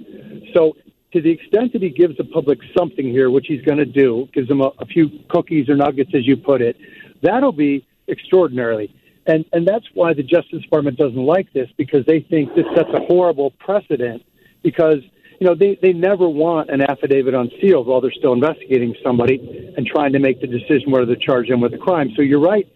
so 0.54 0.76
to 1.12 1.20
the 1.20 1.30
extent 1.30 1.72
that 1.72 1.82
he 1.82 1.90
gives 1.90 2.16
the 2.16 2.24
public 2.24 2.58
something 2.76 3.08
here, 3.08 3.30
which 3.30 3.46
he's 3.48 3.62
going 3.62 3.78
to 3.78 3.86
do, 3.86 4.28
gives 4.32 4.48
them 4.48 4.60
a, 4.60 4.70
a 4.78 4.86
few 4.86 5.08
cookies 5.28 5.68
or 5.68 5.76
nuggets, 5.76 6.10
as 6.14 6.26
you 6.26 6.36
put 6.36 6.60
it, 6.60 6.76
that'll 7.22 7.52
be 7.52 7.86
extraordinarily. 8.08 8.94
And 9.30 9.44
and 9.52 9.66
that's 9.66 9.86
why 9.94 10.12
the 10.12 10.24
Justice 10.24 10.62
Department 10.62 10.96
doesn't 10.96 11.24
like 11.24 11.52
this 11.52 11.68
because 11.76 12.04
they 12.06 12.20
think 12.20 12.54
this 12.56 12.66
sets 12.74 12.90
a 12.92 13.00
horrible 13.00 13.52
precedent 13.52 14.24
because 14.62 14.98
you 15.38 15.46
know 15.46 15.54
they 15.54 15.78
they 15.80 15.92
never 15.92 16.28
want 16.28 16.68
an 16.68 16.80
affidavit 16.82 17.34
unsealed 17.34 17.86
while 17.86 18.00
they're 18.00 18.10
still 18.12 18.32
investigating 18.32 18.94
somebody 19.04 19.72
and 19.76 19.86
trying 19.86 20.12
to 20.14 20.18
make 20.18 20.40
the 20.40 20.48
decision 20.48 20.90
whether 20.90 21.06
to 21.06 21.16
charge 21.16 21.48
them 21.48 21.60
with 21.60 21.72
a 21.74 21.78
crime. 21.78 22.10
So 22.16 22.22
you're 22.22 22.40
right. 22.40 22.66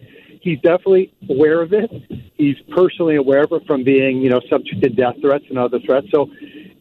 He's 0.41 0.59
definitely 0.61 1.11
aware 1.29 1.61
of 1.61 1.73
it. 1.73 1.91
He's 2.35 2.55
personally 2.69 3.15
aware 3.17 3.43
of 3.43 3.51
it 3.51 3.65
from 3.65 3.83
being, 3.83 4.21
you 4.21 4.29
know, 4.29 4.39
subject 4.49 4.81
to 4.83 4.89
death 4.89 5.15
threats 5.19 5.45
and 5.49 5.57
other 5.57 5.79
threats. 5.79 6.07
So, 6.11 6.29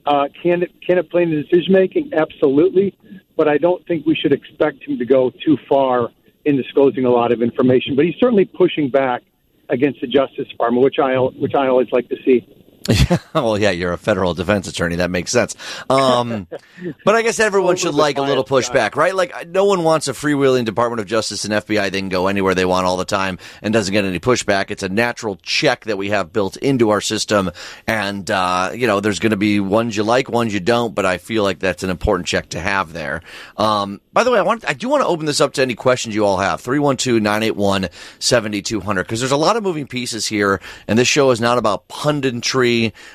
uh, 0.06 0.28
can 0.40 0.62
it 0.62 0.70
can 0.86 0.98
it 0.98 1.10
play 1.10 1.22
into 1.24 1.42
decision 1.42 1.72
making? 1.72 2.12
Absolutely, 2.14 2.96
but 3.36 3.48
I 3.48 3.58
don't 3.58 3.84
think 3.88 4.06
we 4.06 4.14
should 4.14 4.32
expect 4.32 4.86
him 4.86 4.98
to 4.98 5.04
go 5.04 5.32
too 5.44 5.56
far 5.68 6.10
in 6.44 6.56
disclosing 6.56 7.06
a 7.06 7.10
lot 7.10 7.32
of 7.32 7.42
information. 7.42 7.96
But 7.96 8.04
he's 8.04 8.16
certainly 8.20 8.44
pushing 8.44 8.88
back 8.90 9.22
against 9.68 10.00
the 10.00 10.06
Justice 10.06 10.48
Department, 10.48 10.84
which 10.84 10.98
I 10.98 11.16
which 11.16 11.54
I 11.54 11.66
always 11.68 11.90
like 11.92 12.08
to 12.08 12.16
see. 12.24 12.46
Yeah, 12.88 13.18
well, 13.34 13.58
yeah, 13.58 13.70
you're 13.70 13.92
a 13.92 13.98
federal 13.98 14.32
defense 14.34 14.68
attorney. 14.68 14.96
That 14.96 15.10
makes 15.10 15.30
sense. 15.30 15.56
Um, 15.88 16.46
but 17.04 17.14
I 17.14 17.22
guess 17.22 17.38
everyone 17.40 17.76
should 17.76 17.94
like 17.94 18.18
a 18.18 18.22
little 18.22 18.44
pushback, 18.44 18.96
right? 18.96 19.14
Like, 19.14 19.48
no 19.48 19.64
one 19.64 19.84
wants 19.84 20.06
a 20.08 20.12
freewheeling 20.12 20.66
Department 20.66 21.00
of 21.00 21.06
Justice 21.06 21.44
and 21.44 21.54
FBI. 21.54 21.90
They 21.90 22.00
can 22.00 22.10
go 22.10 22.26
anywhere 22.26 22.54
they 22.54 22.66
want 22.66 22.86
all 22.86 22.96
the 22.96 23.04
time 23.04 23.38
and 23.62 23.72
doesn't 23.72 23.92
get 23.92 24.04
any 24.04 24.18
pushback. 24.20 24.70
It's 24.70 24.82
a 24.82 24.88
natural 24.88 25.36
check 25.42 25.84
that 25.84 25.96
we 25.96 26.10
have 26.10 26.32
built 26.32 26.56
into 26.58 26.90
our 26.90 27.00
system. 27.00 27.50
And, 27.86 28.30
uh, 28.30 28.72
you 28.74 28.86
know, 28.86 29.00
there's 29.00 29.18
going 29.18 29.30
to 29.30 29.36
be 29.36 29.60
ones 29.60 29.96
you 29.96 30.02
like, 30.02 30.28
ones 30.28 30.52
you 30.52 30.60
don't, 30.60 30.94
but 30.94 31.06
I 31.06 31.16
feel 31.18 31.42
like 31.42 31.60
that's 31.60 31.82
an 31.82 31.90
important 31.90 32.26
check 32.26 32.50
to 32.50 32.60
have 32.60 32.92
there. 32.92 33.22
Um, 33.56 34.02
by 34.12 34.24
the 34.24 34.30
way, 34.30 34.38
I 34.38 34.42
want, 34.42 34.68
I 34.68 34.74
do 34.74 34.90
want 34.90 35.02
to 35.02 35.06
open 35.06 35.24
this 35.24 35.40
up 35.40 35.54
to 35.54 35.62
any 35.62 35.74
questions 35.74 36.14
you 36.14 36.26
all 36.26 36.36
have. 36.36 36.62
312-981-7200, 36.62 38.96
because 38.96 39.20
there's 39.20 39.32
a 39.32 39.36
lot 39.36 39.56
of 39.56 39.62
moving 39.62 39.86
pieces 39.86 40.26
here, 40.26 40.60
and 40.86 40.98
this 40.98 41.08
show 41.08 41.30
is 41.30 41.40
not 41.40 41.56
about 41.56 41.88
punditry 41.88 42.73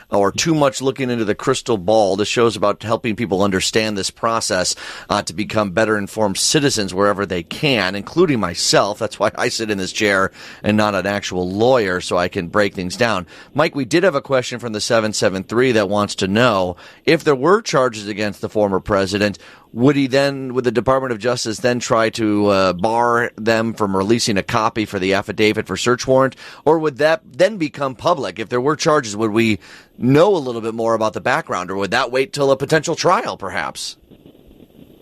or 0.09 0.31
too 0.31 0.55
much 0.55 0.81
looking 0.81 1.09
into 1.09 1.25
the 1.25 1.35
crystal 1.35 1.77
ball. 1.77 2.15
This 2.15 2.27
show 2.27 2.45
is 2.45 2.55
about 2.55 2.83
helping 2.83 3.15
people 3.15 3.43
understand 3.43 3.97
this 3.97 4.11
process 4.11 4.75
uh, 5.09 5.21
to 5.23 5.33
become 5.33 5.71
better 5.71 5.97
informed 5.97 6.37
citizens 6.37 6.93
wherever 6.93 7.25
they 7.25 7.43
can, 7.43 7.95
including 7.95 8.39
myself. 8.39 8.99
That's 8.99 9.19
why 9.19 9.31
I 9.35 9.49
sit 9.49 9.71
in 9.71 9.77
this 9.77 9.91
chair 9.91 10.31
and 10.63 10.77
not 10.77 10.95
an 10.95 11.05
actual 11.05 11.49
lawyer, 11.49 12.01
so 12.01 12.17
I 12.17 12.27
can 12.27 12.47
break 12.47 12.73
things 12.73 12.97
down. 12.97 13.27
Mike, 13.53 13.75
we 13.75 13.85
did 13.85 14.03
have 14.03 14.15
a 14.15 14.21
question 14.21 14.59
from 14.59 14.73
the 14.73 14.81
773 14.81 15.73
that 15.73 15.89
wants 15.89 16.15
to 16.15 16.27
know 16.27 16.75
if 17.05 17.23
there 17.23 17.35
were 17.35 17.61
charges 17.61 18.07
against 18.07 18.41
the 18.41 18.49
former 18.49 18.79
president, 18.79 19.37
would 19.71 19.95
he 19.95 20.07
then, 20.07 20.53
would 20.53 20.63
the 20.63 20.71
Department 20.71 21.11
of 21.11 21.19
Justice 21.19 21.59
then 21.59 21.79
try 21.79 22.09
to 22.11 22.47
uh, 22.47 22.73
bar 22.73 23.31
them 23.35 23.73
from 23.73 23.95
releasing 23.95 24.37
a 24.37 24.43
copy 24.43 24.85
for 24.85 24.97
the 24.97 25.13
affidavit 25.13 25.67
for 25.67 25.77
search 25.77 26.07
warrant, 26.07 26.35
or 26.65 26.79
would 26.79 26.97
that 26.97 27.21
then 27.25 27.57
become 27.57 27.95
public? 27.95 28.39
If 28.39 28.49
there 28.49 28.61
were 28.61 28.75
charges, 28.75 29.15
would 29.15 29.31
we 29.31 29.59
know 29.97 30.35
a 30.35 30.39
little 30.39 30.61
bit 30.61 30.73
more 30.73 30.95
about 30.95 31.13
the 31.13 31.21
background, 31.21 31.69
or 31.69 31.75
would 31.75 31.91
that 31.91 32.11
wait 32.11 32.33
till 32.33 32.51
a 32.51 32.57
potential 32.57 32.95
trial, 32.95 33.37
perhaps? 33.37 33.97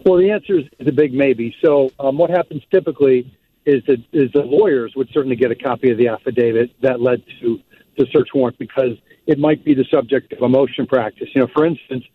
Well, 0.06 0.18
the 0.18 0.32
answer 0.32 0.60
is 0.60 0.88
a 0.88 0.92
big 0.92 1.14
maybe. 1.14 1.56
So, 1.64 1.92
um, 2.00 2.18
what 2.18 2.30
happens 2.30 2.64
typically 2.72 3.34
is 3.66 3.84
that 3.88 4.04
is 4.14 4.32
the 4.34 4.42
lawyers 4.42 4.94
would 4.96 5.10
certainly 5.14 5.36
get 5.36 5.52
a 5.52 5.56
copy 5.56 5.92
of 5.92 5.98
the 5.98 6.08
affidavit 6.08 6.72
that 6.82 7.02
led 7.02 7.24
to 7.42 7.60
the 7.98 8.06
search 8.12 8.30
warrant 8.34 8.58
because 8.58 8.98
it 9.26 9.38
might 9.38 9.66
be 9.66 9.74
the 9.74 9.86
subject 9.92 10.32
of 10.32 10.42
a 10.42 10.48
motion 10.48 10.88
practice. 10.88 11.28
You 11.36 11.42
know, 11.42 11.48
for 11.54 11.66
instance 11.66 12.06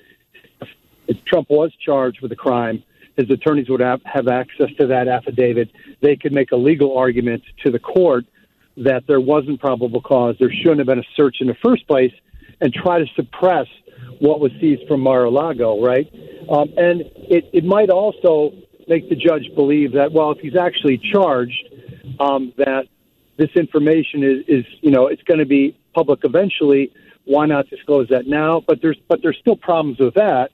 if 1.08 1.24
Trump 1.24 1.48
was 1.50 1.72
charged 1.74 2.20
with 2.20 2.32
a 2.32 2.36
crime, 2.36 2.82
his 3.16 3.30
attorneys 3.30 3.68
would 3.68 3.80
have, 3.80 4.00
have 4.04 4.28
access 4.28 4.70
to 4.78 4.86
that 4.86 5.08
affidavit. 5.08 5.70
They 6.00 6.16
could 6.16 6.32
make 6.32 6.52
a 6.52 6.56
legal 6.56 6.96
argument 6.96 7.42
to 7.62 7.70
the 7.70 7.78
court 7.78 8.24
that 8.76 9.06
there 9.06 9.20
wasn't 9.20 9.60
probable 9.60 10.00
cause, 10.00 10.36
there 10.38 10.50
shouldn't 10.50 10.78
have 10.78 10.86
been 10.86 10.98
a 10.98 11.14
search 11.14 11.36
in 11.40 11.46
the 11.46 11.56
first 11.62 11.86
place, 11.86 12.12
and 12.60 12.72
try 12.72 12.98
to 12.98 13.06
suppress 13.14 13.66
what 14.18 14.40
was 14.40 14.50
seized 14.60 14.86
from 14.88 15.00
Mar-a-Lago, 15.00 15.82
right? 15.84 16.10
Um, 16.48 16.72
and 16.76 17.02
it, 17.16 17.50
it 17.52 17.64
might 17.64 17.90
also 17.90 18.52
make 18.88 19.08
the 19.08 19.16
judge 19.16 19.54
believe 19.54 19.92
that, 19.92 20.12
well, 20.12 20.30
if 20.30 20.38
he's 20.38 20.56
actually 20.56 20.98
charged, 20.98 21.68
um, 22.18 22.52
that 22.56 22.86
this 23.36 23.50
information 23.56 24.22
is, 24.22 24.44
is 24.48 24.64
you 24.80 24.90
know, 24.90 25.06
it's 25.06 25.22
going 25.24 25.40
to 25.40 25.46
be 25.46 25.76
public 25.94 26.20
eventually. 26.24 26.92
Why 27.24 27.46
not 27.46 27.68
disclose 27.68 28.08
that 28.08 28.26
now? 28.26 28.62
But 28.66 28.80
there's, 28.80 28.98
but 29.08 29.20
there's 29.22 29.38
still 29.38 29.56
problems 29.56 29.98
with 29.98 30.14
that 30.14 30.50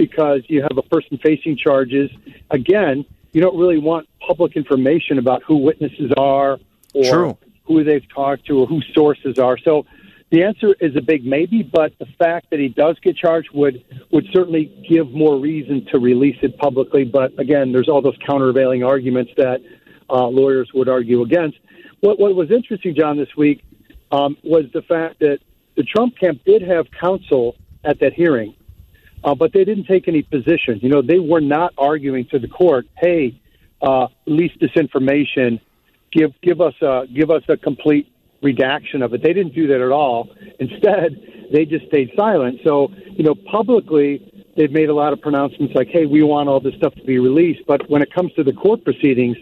because 0.00 0.40
you 0.48 0.62
have 0.62 0.78
a 0.78 0.82
person 0.82 1.18
facing 1.18 1.58
charges. 1.58 2.10
Again, 2.50 3.04
you 3.32 3.42
don't 3.42 3.58
really 3.58 3.76
want 3.76 4.08
public 4.26 4.56
information 4.56 5.18
about 5.18 5.42
who 5.42 5.58
witnesses 5.58 6.10
are 6.16 6.58
or 6.94 7.04
True. 7.04 7.38
who 7.64 7.84
they've 7.84 8.08
talked 8.08 8.46
to 8.46 8.60
or 8.60 8.66
who 8.66 8.80
sources 8.94 9.38
are. 9.38 9.58
So 9.58 9.84
the 10.30 10.42
answer 10.42 10.74
is 10.80 10.96
a 10.96 11.02
big 11.02 11.26
maybe, 11.26 11.62
but 11.62 11.92
the 11.98 12.06
fact 12.18 12.48
that 12.48 12.58
he 12.58 12.68
does 12.68 12.98
get 13.00 13.14
charged 13.14 13.50
would 13.52 13.84
would 14.10 14.26
certainly 14.32 14.64
give 14.88 15.10
more 15.10 15.38
reason 15.38 15.84
to 15.92 15.98
release 15.98 16.38
it 16.40 16.56
publicly. 16.56 17.04
But 17.04 17.38
again, 17.38 17.72
there's 17.72 17.90
all 17.90 18.00
those 18.00 18.16
countervailing 18.26 18.82
arguments 18.82 19.32
that 19.36 19.60
uh, 20.08 20.28
lawyers 20.28 20.70
would 20.72 20.88
argue 20.88 21.20
against. 21.20 21.58
What, 22.00 22.18
what 22.18 22.34
was 22.34 22.50
interesting, 22.50 22.94
John, 22.94 23.18
this 23.18 23.36
week 23.36 23.62
um, 24.10 24.38
was 24.42 24.64
the 24.72 24.80
fact 24.80 25.18
that 25.18 25.40
the 25.76 25.82
Trump 25.82 26.16
camp 26.18 26.40
did 26.46 26.62
have 26.62 26.86
counsel 26.90 27.56
at 27.84 28.00
that 28.00 28.14
hearing, 28.14 28.54
uh, 29.24 29.34
but 29.34 29.52
they 29.52 29.64
didn't 29.64 29.84
take 29.84 30.08
any 30.08 30.22
position. 30.22 30.80
You 30.82 30.88
know, 30.88 31.02
they 31.02 31.18
were 31.18 31.40
not 31.40 31.72
arguing 31.76 32.26
to 32.26 32.38
the 32.38 32.48
court, 32.48 32.86
"Hey, 32.98 33.40
uh, 33.82 34.08
release 34.26 34.52
this 34.60 34.72
information, 34.76 35.60
give 36.12 36.32
give 36.42 36.60
us 36.60 36.74
a 36.80 37.06
give 37.12 37.30
us 37.30 37.42
a 37.48 37.56
complete 37.56 38.08
redaction 38.42 39.02
of 39.02 39.12
it." 39.14 39.22
They 39.22 39.32
didn't 39.32 39.54
do 39.54 39.66
that 39.68 39.80
at 39.80 39.90
all. 39.90 40.30
Instead, 40.58 41.48
they 41.52 41.64
just 41.64 41.86
stayed 41.86 42.12
silent. 42.16 42.60
So, 42.64 42.92
you 43.10 43.24
know, 43.24 43.34
publicly, 43.34 44.44
they've 44.56 44.72
made 44.72 44.88
a 44.88 44.94
lot 44.94 45.12
of 45.12 45.20
pronouncements 45.20 45.74
like, 45.74 45.88
"Hey, 45.88 46.06
we 46.06 46.22
want 46.22 46.48
all 46.48 46.60
this 46.60 46.74
stuff 46.74 46.94
to 46.94 47.04
be 47.04 47.18
released," 47.18 47.62
but 47.66 47.88
when 47.90 48.02
it 48.02 48.12
comes 48.12 48.32
to 48.34 48.44
the 48.44 48.52
court 48.52 48.84
proceedings, 48.84 49.36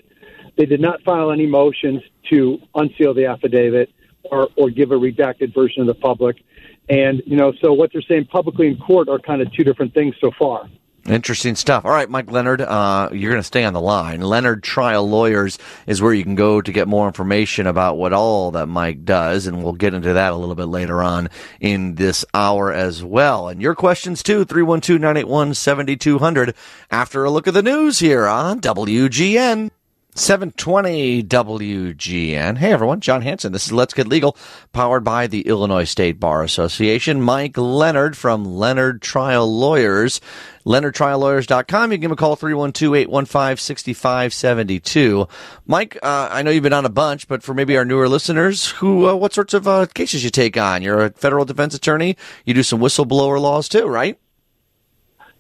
they 0.56 0.66
did 0.66 0.80
not 0.80 1.02
file 1.02 1.30
any 1.30 1.46
motions 1.46 2.02
to 2.30 2.58
unseal 2.74 3.14
the 3.14 3.26
affidavit 3.26 3.90
or, 4.24 4.48
or 4.56 4.70
give 4.70 4.90
a 4.90 4.96
redacted 4.96 5.54
version 5.54 5.80
of 5.80 5.86
the 5.86 5.94
public. 5.94 6.42
And, 6.88 7.20
you 7.26 7.36
know, 7.36 7.52
so 7.60 7.72
what 7.72 7.90
they're 7.92 8.02
saying 8.02 8.26
publicly 8.26 8.68
in 8.68 8.78
court 8.78 9.08
are 9.08 9.18
kind 9.18 9.42
of 9.42 9.52
two 9.52 9.64
different 9.64 9.94
things 9.94 10.14
so 10.20 10.30
far. 10.38 10.68
Interesting 11.06 11.56
stuff. 11.56 11.84
All 11.86 11.90
right, 11.90 12.08
Mike 12.10 12.30
Leonard, 12.30 12.60
uh, 12.60 13.08
you're 13.12 13.30
going 13.30 13.40
to 13.40 13.46
stay 13.46 13.64
on 13.64 13.72
the 13.72 13.80
line. 13.80 14.20
Leonard 14.20 14.62
Trial 14.62 15.08
Lawyers 15.08 15.58
is 15.86 16.02
where 16.02 16.12
you 16.12 16.22
can 16.22 16.34
go 16.34 16.60
to 16.60 16.72
get 16.72 16.86
more 16.86 17.06
information 17.06 17.66
about 17.66 17.96
what 17.96 18.12
all 18.12 18.50
that 18.50 18.66
Mike 18.66 19.06
does, 19.06 19.46
and 19.46 19.64
we'll 19.64 19.72
get 19.72 19.94
into 19.94 20.12
that 20.12 20.34
a 20.34 20.36
little 20.36 20.54
bit 20.54 20.66
later 20.66 21.02
on 21.02 21.30
in 21.60 21.94
this 21.94 22.26
hour 22.34 22.70
as 22.72 23.02
well. 23.02 23.48
And 23.48 23.62
your 23.62 23.74
questions 23.74 24.22
too, 24.22 24.44
312-981-7200 24.44 26.54
after 26.90 27.24
a 27.24 27.30
look 27.30 27.48
at 27.48 27.54
the 27.54 27.62
news 27.62 28.00
here 28.00 28.26
on 28.26 28.60
WGN. 28.60 29.70
720 30.18 31.22
WGN. 31.22 32.58
Hey 32.58 32.72
everyone, 32.72 33.00
John 33.00 33.22
Hansen. 33.22 33.52
This 33.52 33.66
is 33.66 33.72
Let's 33.72 33.94
Get 33.94 34.08
Legal, 34.08 34.36
powered 34.72 35.04
by 35.04 35.28
the 35.28 35.42
Illinois 35.42 35.84
State 35.84 36.18
Bar 36.18 36.42
Association. 36.42 37.22
Mike 37.22 37.56
Leonard 37.56 38.16
from 38.16 38.44
Leonard 38.44 39.00
Trial 39.00 39.46
Lawyers, 39.46 40.20
leonardtriallawyers.com. 40.66 41.92
You 41.92 41.98
can 41.98 42.00
give 42.00 42.10
him 42.10 42.14
a 42.14 42.16
call 42.16 42.36
312-815-6572. 42.36 45.30
Mike, 45.66 45.96
uh, 46.02 46.28
I 46.32 46.42
know 46.42 46.50
you've 46.50 46.64
been 46.64 46.72
on 46.72 46.84
a 46.84 46.90
bunch, 46.90 47.28
but 47.28 47.44
for 47.44 47.54
maybe 47.54 47.76
our 47.76 47.84
newer 47.84 48.08
listeners, 48.08 48.66
who, 48.66 49.08
uh, 49.08 49.14
what 49.14 49.32
sorts 49.32 49.54
of 49.54 49.68
uh, 49.68 49.86
cases 49.86 50.24
you 50.24 50.30
take 50.30 50.56
on? 50.56 50.82
You're 50.82 51.04
a 51.04 51.10
federal 51.10 51.44
defense 51.44 51.74
attorney. 51.74 52.16
You 52.44 52.54
do 52.54 52.64
some 52.64 52.80
whistleblower 52.80 53.40
laws 53.40 53.68
too, 53.68 53.86
right? 53.86 54.18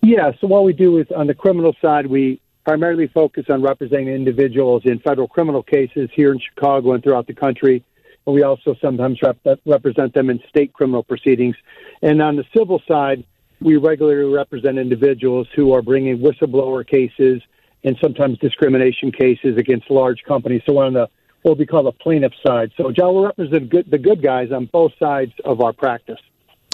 Yeah. 0.02 0.30
So 0.40 0.46
what 0.46 0.62
we 0.62 0.72
do 0.72 0.98
is 0.98 1.08
on 1.10 1.26
the 1.26 1.34
criminal 1.34 1.74
side, 1.82 2.06
we 2.06 2.40
primarily 2.68 3.06
focus 3.06 3.46
on 3.48 3.62
representing 3.62 4.08
individuals 4.08 4.82
in 4.84 4.98
federal 4.98 5.26
criminal 5.26 5.62
cases 5.62 6.10
here 6.12 6.32
in 6.32 6.38
Chicago 6.38 6.92
and 6.92 7.02
throughout 7.02 7.26
the 7.26 7.32
country. 7.32 7.82
we 8.26 8.42
also 8.42 8.76
sometimes 8.82 9.18
rep- 9.22 9.58
represent 9.64 10.12
them 10.12 10.28
in 10.28 10.38
state 10.50 10.70
criminal 10.74 11.02
proceedings. 11.02 11.56
And 12.02 12.20
on 12.20 12.36
the 12.36 12.44
civil 12.54 12.82
side, 12.86 13.24
we 13.62 13.78
regularly 13.78 14.30
represent 14.30 14.76
individuals 14.76 15.48
who 15.56 15.72
are 15.72 15.80
bringing 15.80 16.18
whistleblower 16.18 16.86
cases 16.86 17.40
and 17.84 17.96
sometimes 18.02 18.36
discrimination 18.36 19.12
cases 19.12 19.56
against 19.56 19.90
large 19.90 20.22
companies. 20.24 20.60
So 20.66 20.74
we're 20.74 20.84
on 20.84 20.92
the 20.92 21.08
what 21.40 21.56
we 21.56 21.64
call 21.64 21.84
the 21.84 21.92
plaintiff 21.92 22.34
side. 22.46 22.72
So 22.76 22.92
John, 22.92 23.14
we 23.14 23.24
represent 23.24 23.70
good, 23.70 23.90
the 23.90 23.96
good 23.96 24.22
guys 24.22 24.52
on 24.52 24.66
both 24.66 24.92
sides 24.98 25.32
of 25.42 25.62
our 25.62 25.72
practice. 25.72 26.20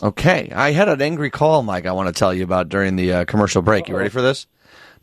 Okay, 0.03 0.51
I 0.53 0.73
had 0.73 0.89
an 0.89 1.01
angry 1.01 1.31
call, 1.31 1.63
Mike. 1.63 1.87
I 1.87 1.93
want 1.93 2.09
to 2.09 2.19
tell 2.19 2.35
you 2.35 2.43
about 2.43 2.69
during 2.69 2.97
the 2.97 3.13
uh, 3.13 3.25
commercial 3.27 3.63
break. 3.63 3.89
You 3.89 3.97
ready 3.97 4.11
for 4.11 4.23
this? 4.23 4.49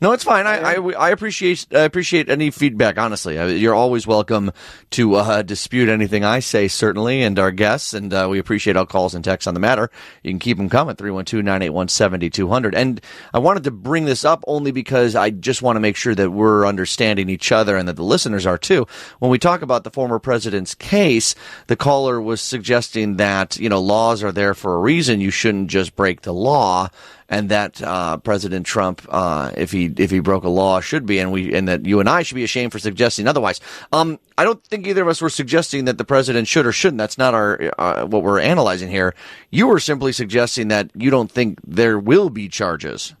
No, 0.02 0.10
it's 0.10 0.24
fine. 0.24 0.48
I, 0.48 0.56
I, 0.58 0.74
I 0.94 1.10
appreciate 1.10 1.64
I 1.72 1.82
appreciate 1.82 2.28
any 2.28 2.50
feedback. 2.50 2.98
Honestly, 2.98 3.36
you're 3.60 3.72
always 3.72 4.04
welcome 4.04 4.50
to 4.90 5.14
uh, 5.14 5.42
dispute 5.42 5.88
anything 5.88 6.24
I 6.24 6.40
say, 6.40 6.66
certainly, 6.66 7.22
and 7.22 7.38
our 7.38 7.52
guests. 7.52 7.94
And 7.94 8.12
uh, 8.12 8.26
we 8.28 8.40
appreciate 8.40 8.76
all 8.76 8.84
calls 8.84 9.14
and 9.14 9.24
texts 9.24 9.46
on 9.46 9.54
the 9.54 9.60
matter. 9.60 9.92
You 10.24 10.32
can 10.32 10.40
keep 10.40 10.56
them 10.56 10.68
coming 10.68 10.96
312-981-7200. 10.96 12.74
And 12.74 13.00
I 13.32 13.38
wanted 13.38 13.62
to 13.62 13.70
bring 13.70 14.06
this 14.06 14.24
up 14.24 14.42
only 14.48 14.72
because 14.72 15.14
I 15.14 15.30
just 15.30 15.62
want 15.62 15.76
to 15.76 15.80
make 15.80 15.94
sure 15.94 16.16
that 16.16 16.32
we're 16.32 16.66
understanding 16.66 17.28
each 17.28 17.52
other 17.52 17.76
and 17.76 17.86
that 17.86 17.94
the 17.94 18.02
listeners 18.02 18.44
are 18.44 18.58
too. 18.58 18.88
When 19.20 19.30
we 19.30 19.38
talk 19.38 19.62
about 19.62 19.84
the 19.84 19.92
former 19.92 20.18
president's 20.18 20.74
case, 20.74 21.36
the 21.68 21.76
caller 21.76 22.20
was 22.20 22.40
suggesting 22.40 23.18
that 23.18 23.56
you 23.56 23.68
know 23.68 23.80
laws 23.80 24.24
are 24.24 24.32
there 24.32 24.54
for 24.54 24.74
a 24.74 24.78
reason. 24.78 25.20
You 25.20 25.30
shouldn't 25.30 25.70
just 25.70 25.94
break 25.94 26.22
the 26.22 26.34
law 26.34 26.88
and 27.32 27.48
that 27.48 27.82
uh, 27.82 28.18
President 28.18 28.66
Trump, 28.66 29.00
uh, 29.08 29.52
if 29.56 29.72
he 29.72 29.86
if 29.96 30.10
he 30.10 30.20
broke 30.20 30.44
a 30.44 30.50
law, 30.50 30.80
should 30.80 31.06
be, 31.06 31.18
and 31.18 31.32
we 31.32 31.54
and 31.54 31.66
that 31.66 31.86
you 31.86 31.98
and 31.98 32.06
I 32.06 32.22
should 32.22 32.34
be 32.34 32.44
ashamed 32.44 32.72
for 32.72 32.78
suggesting 32.78 33.26
otherwise. 33.26 33.58
Um, 33.90 34.18
I 34.36 34.44
don't 34.44 34.62
think 34.66 34.86
either 34.86 35.00
of 35.00 35.08
us 35.08 35.22
were 35.22 35.30
suggesting 35.30 35.86
that 35.86 35.96
the 35.96 36.04
president 36.04 36.46
should 36.46 36.66
or 36.66 36.72
shouldn't. 36.72 36.98
That's 36.98 37.16
not 37.16 37.32
our 37.32 37.72
uh, 37.78 38.04
what 38.04 38.22
we're 38.22 38.38
analyzing 38.38 38.90
here. 38.90 39.14
You 39.50 39.66
were 39.66 39.80
simply 39.80 40.12
suggesting 40.12 40.68
that 40.68 40.90
you 40.94 41.10
don't 41.10 41.30
think 41.30 41.58
there 41.66 41.98
will 41.98 42.28
be 42.28 42.50
charges. 42.50 43.14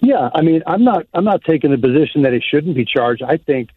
Yeah, 0.00 0.30
I 0.32 0.42
mean, 0.42 0.62
I'm 0.64 0.84
not 0.84 1.06
I'm 1.12 1.24
not 1.24 1.42
taking 1.42 1.72
the 1.72 1.78
position 1.78 2.22
that 2.22 2.32
it 2.32 2.44
shouldn't 2.48 2.76
be 2.76 2.84
charged. 2.84 3.24
I 3.24 3.38
think, 3.38 3.70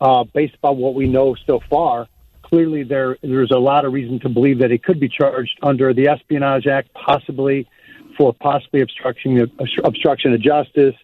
uh, 0.00 0.24
based 0.24 0.56
on 0.64 0.78
what 0.78 0.96
we 0.96 1.06
know 1.06 1.36
so 1.46 1.60
far, 1.70 2.08
clearly 2.42 2.82
there 2.82 3.18
there's 3.22 3.52
a 3.52 3.58
lot 3.58 3.84
of 3.84 3.92
reason 3.92 4.18
to 4.20 4.28
believe 4.28 4.58
that 4.58 4.72
it 4.72 4.82
could 4.82 4.98
be 4.98 5.08
charged 5.08 5.60
under 5.62 5.94
the 5.94 6.08
Espionage 6.08 6.66
Act, 6.66 6.92
possibly 6.92 7.68
for 8.16 8.32
possibly 8.34 8.80
obstruction 8.80 9.50
obstruction 9.84 10.32
of 10.32 10.40
justice, 10.40 10.94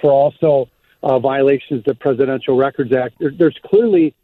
for 0.00 0.10
also 0.10 0.68
uh, 1.02 1.18
violations 1.18 1.80
of 1.80 1.84
the 1.84 1.94
Presidential 1.94 2.56
Records 2.56 2.92
Act. 2.92 3.16
There, 3.18 3.32
there's 3.36 3.58
clearly 3.64 4.14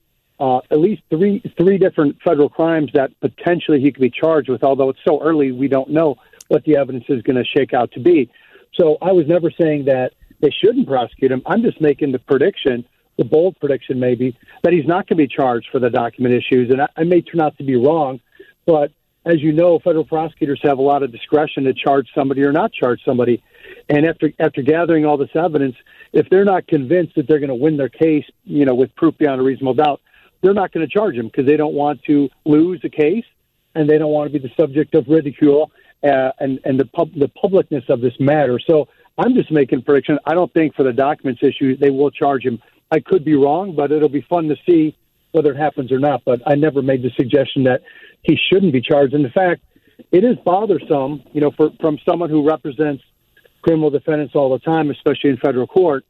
uh, 0.40 0.58
at 0.70 0.78
least 0.78 1.02
three 1.10 1.40
three 1.56 1.78
different 1.78 2.20
federal 2.22 2.48
crimes 2.48 2.90
that 2.94 3.10
potentially 3.20 3.80
he 3.80 3.92
could 3.92 4.00
be 4.00 4.10
charged 4.10 4.48
with. 4.48 4.64
Although 4.64 4.90
it's 4.90 5.04
so 5.06 5.22
early, 5.22 5.52
we 5.52 5.68
don't 5.68 5.90
know 5.90 6.16
what 6.48 6.64
the 6.64 6.76
evidence 6.76 7.04
is 7.08 7.22
going 7.22 7.36
to 7.36 7.44
shake 7.44 7.72
out 7.72 7.92
to 7.92 8.00
be. 8.00 8.30
So 8.74 8.98
I 9.00 9.12
was 9.12 9.26
never 9.26 9.50
saying 9.50 9.84
that 9.86 10.12
they 10.40 10.50
shouldn't 10.50 10.86
prosecute 10.86 11.30
him. 11.30 11.42
I'm 11.46 11.62
just 11.62 11.80
making 11.80 12.12
the 12.12 12.18
prediction, 12.18 12.84
the 13.16 13.24
bold 13.24 13.58
prediction 13.60 14.00
maybe, 14.00 14.36
that 14.62 14.72
he's 14.72 14.86
not 14.86 15.06
going 15.06 15.16
to 15.16 15.22
be 15.22 15.28
charged 15.28 15.68
for 15.70 15.78
the 15.78 15.90
document 15.90 16.34
issues. 16.34 16.70
And 16.70 16.82
I, 16.82 16.88
I 16.96 17.04
may 17.04 17.22
turn 17.22 17.40
out 17.40 17.56
to 17.58 17.64
be 17.64 17.76
wrong, 17.76 18.20
but 18.66 18.90
as 19.24 19.40
you 19.40 19.52
know, 19.52 19.78
federal 19.78 20.04
prosecutors 20.04 20.60
have 20.62 20.78
a 20.78 20.82
lot 20.82 21.02
of 21.02 21.10
discretion 21.10 21.64
to 21.64 21.72
charge 21.72 22.08
somebody 22.14 22.42
or 22.42 22.52
not 22.52 22.72
charge 22.72 23.00
somebody. 23.04 23.42
And 23.88 24.04
after 24.06 24.32
after 24.38 24.62
gathering 24.62 25.04
all 25.04 25.16
this 25.16 25.34
evidence, 25.34 25.76
if 26.12 26.28
they're 26.30 26.44
not 26.44 26.66
convinced 26.66 27.14
that 27.16 27.26
they're 27.26 27.38
going 27.38 27.48
to 27.48 27.54
win 27.54 27.76
their 27.76 27.88
case, 27.88 28.24
you 28.44 28.64
know, 28.64 28.74
with 28.74 28.94
proof 28.94 29.16
beyond 29.16 29.40
a 29.40 29.44
reasonable 29.44 29.74
doubt, 29.74 30.00
they're 30.42 30.54
not 30.54 30.72
going 30.72 30.86
to 30.86 30.92
charge 30.92 31.16
them 31.16 31.26
because 31.26 31.46
they 31.46 31.56
don't 31.56 31.74
want 31.74 32.02
to 32.04 32.28
lose 32.44 32.80
a 32.84 32.88
case 32.88 33.24
and 33.74 33.88
they 33.88 33.98
don't 33.98 34.12
want 34.12 34.30
to 34.30 34.38
be 34.38 34.46
the 34.46 34.54
subject 34.54 34.94
of 34.94 35.08
ridicule 35.08 35.70
uh, 36.02 36.32
and 36.38 36.60
and 36.64 36.78
the 36.78 36.84
pub- 36.84 37.14
the 37.14 37.30
publicness 37.42 37.88
of 37.88 38.00
this 38.00 38.14
matter. 38.20 38.58
So 38.58 38.88
I'm 39.16 39.34
just 39.34 39.50
making 39.50 39.82
prediction. 39.82 40.18
I 40.26 40.34
don't 40.34 40.52
think 40.52 40.74
for 40.74 40.82
the 40.82 40.92
documents 40.92 41.42
issue 41.42 41.76
they 41.76 41.90
will 41.90 42.10
charge 42.10 42.44
him. 42.44 42.60
I 42.90 43.00
could 43.00 43.24
be 43.24 43.34
wrong, 43.34 43.74
but 43.74 43.90
it'll 43.90 44.08
be 44.08 44.20
fun 44.28 44.48
to 44.48 44.56
see 44.66 44.96
whether 45.32 45.52
it 45.52 45.56
happens 45.56 45.90
or 45.90 45.98
not. 45.98 46.22
But 46.24 46.42
I 46.46 46.54
never 46.54 46.82
made 46.82 47.02
the 47.02 47.10
suggestion 47.16 47.64
that 47.64 47.82
he 48.24 48.38
shouldn't 48.50 48.72
be 48.72 48.80
charged. 48.80 49.14
And 49.14 49.24
in 49.24 49.30
fact, 49.30 49.62
it 50.10 50.24
is 50.24 50.36
bothersome, 50.44 51.22
you 51.32 51.40
know, 51.40 51.52
for, 51.56 51.70
from 51.80 51.98
someone 52.08 52.30
who 52.30 52.46
represents 52.46 53.02
criminal 53.62 53.90
defendants 53.90 54.34
all 54.34 54.50
the 54.50 54.58
time, 54.58 54.90
especially 54.90 55.30
in 55.30 55.36
federal 55.36 55.66
court. 55.66 56.04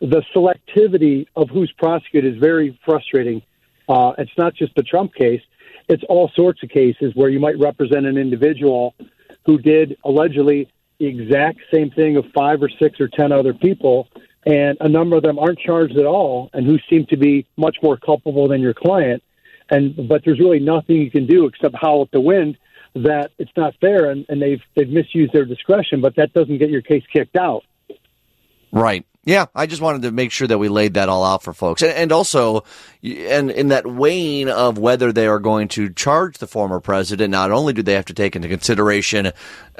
The 0.00 0.22
selectivity 0.34 1.26
of 1.34 1.48
who's 1.50 1.72
prosecuted 1.78 2.34
is 2.34 2.40
very 2.40 2.78
frustrating. 2.84 3.42
Uh, 3.88 4.12
it's 4.18 4.36
not 4.38 4.54
just 4.54 4.74
the 4.74 4.82
Trump 4.82 5.14
case; 5.14 5.40
it's 5.88 6.02
all 6.08 6.30
sorts 6.34 6.62
of 6.62 6.68
cases 6.70 7.12
where 7.14 7.28
you 7.28 7.40
might 7.40 7.58
represent 7.58 8.06
an 8.06 8.16
individual 8.16 8.94
who 9.46 9.58
did 9.58 9.96
allegedly 10.04 10.68
the 10.98 11.06
exact 11.06 11.60
same 11.72 11.90
thing 11.90 12.16
of 12.16 12.24
five 12.34 12.62
or 12.62 12.70
six 12.80 13.00
or 13.00 13.08
ten 13.08 13.32
other 13.32 13.54
people, 13.54 14.08
and 14.46 14.76
a 14.80 14.88
number 14.88 15.16
of 15.16 15.22
them 15.22 15.38
aren't 15.38 15.58
charged 15.58 15.96
at 15.96 16.06
all, 16.06 16.50
and 16.52 16.66
who 16.66 16.78
seem 16.90 17.06
to 17.06 17.16
be 17.16 17.46
much 17.56 17.76
more 17.82 17.96
culpable 17.96 18.48
than 18.48 18.60
your 18.60 18.74
client 18.74 19.22
and 19.70 20.08
but 20.08 20.22
there's 20.24 20.38
really 20.38 20.60
nothing 20.60 20.96
you 20.96 21.10
can 21.10 21.26
do 21.26 21.46
except 21.46 21.74
howl 21.74 22.02
at 22.02 22.10
the 22.10 22.20
wind 22.20 22.58
that 22.94 23.32
it's 23.38 23.50
not 23.56 23.74
fair 23.80 24.10
and, 24.10 24.24
and 24.28 24.40
they've 24.40 24.62
they've 24.76 24.88
misused 24.88 25.32
their 25.32 25.44
discretion, 25.44 26.00
but 26.00 26.16
that 26.16 26.32
doesn't 26.32 26.58
get 26.58 26.70
your 26.70 26.82
case 26.82 27.04
kicked 27.12 27.36
out. 27.36 27.64
Right. 28.72 29.04
Yeah, 29.24 29.46
I 29.54 29.66
just 29.66 29.80
wanted 29.80 30.02
to 30.02 30.12
make 30.12 30.32
sure 30.32 30.46
that 30.46 30.58
we 30.58 30.68
laid 30.68 30.94
that 30.94 31.08
all 31.08 31.24
out 31.24 31.42
for 31.42 31.54
folks, 31.54 31.82
and, 31.82 31.92
and 31.92 32.12
also, 32.12 32.64
and 33.02 33.50
in 33.50 33.68
that 33.68 33.86
weighing 33.86 34.50
of 34.50 34.76
whether 34.76 35.12
they 35.12 35.26
are 35.26 35.38
going 35.38 35.68
to 35.68 35.90
charge 35.90 36.38
the 36.38 36.46
former 36.46 36.78
president, 36.78 37.30
not 37.30 37.50
only 37.50 37.72
do 37.72 37.82
they 37.82 37.94
have 37.94 38.04
to 38.06 38.14
take 38.14 38.36
into 38.36 38.48
consideration 38.48 39.26
uh, 39.26 39.32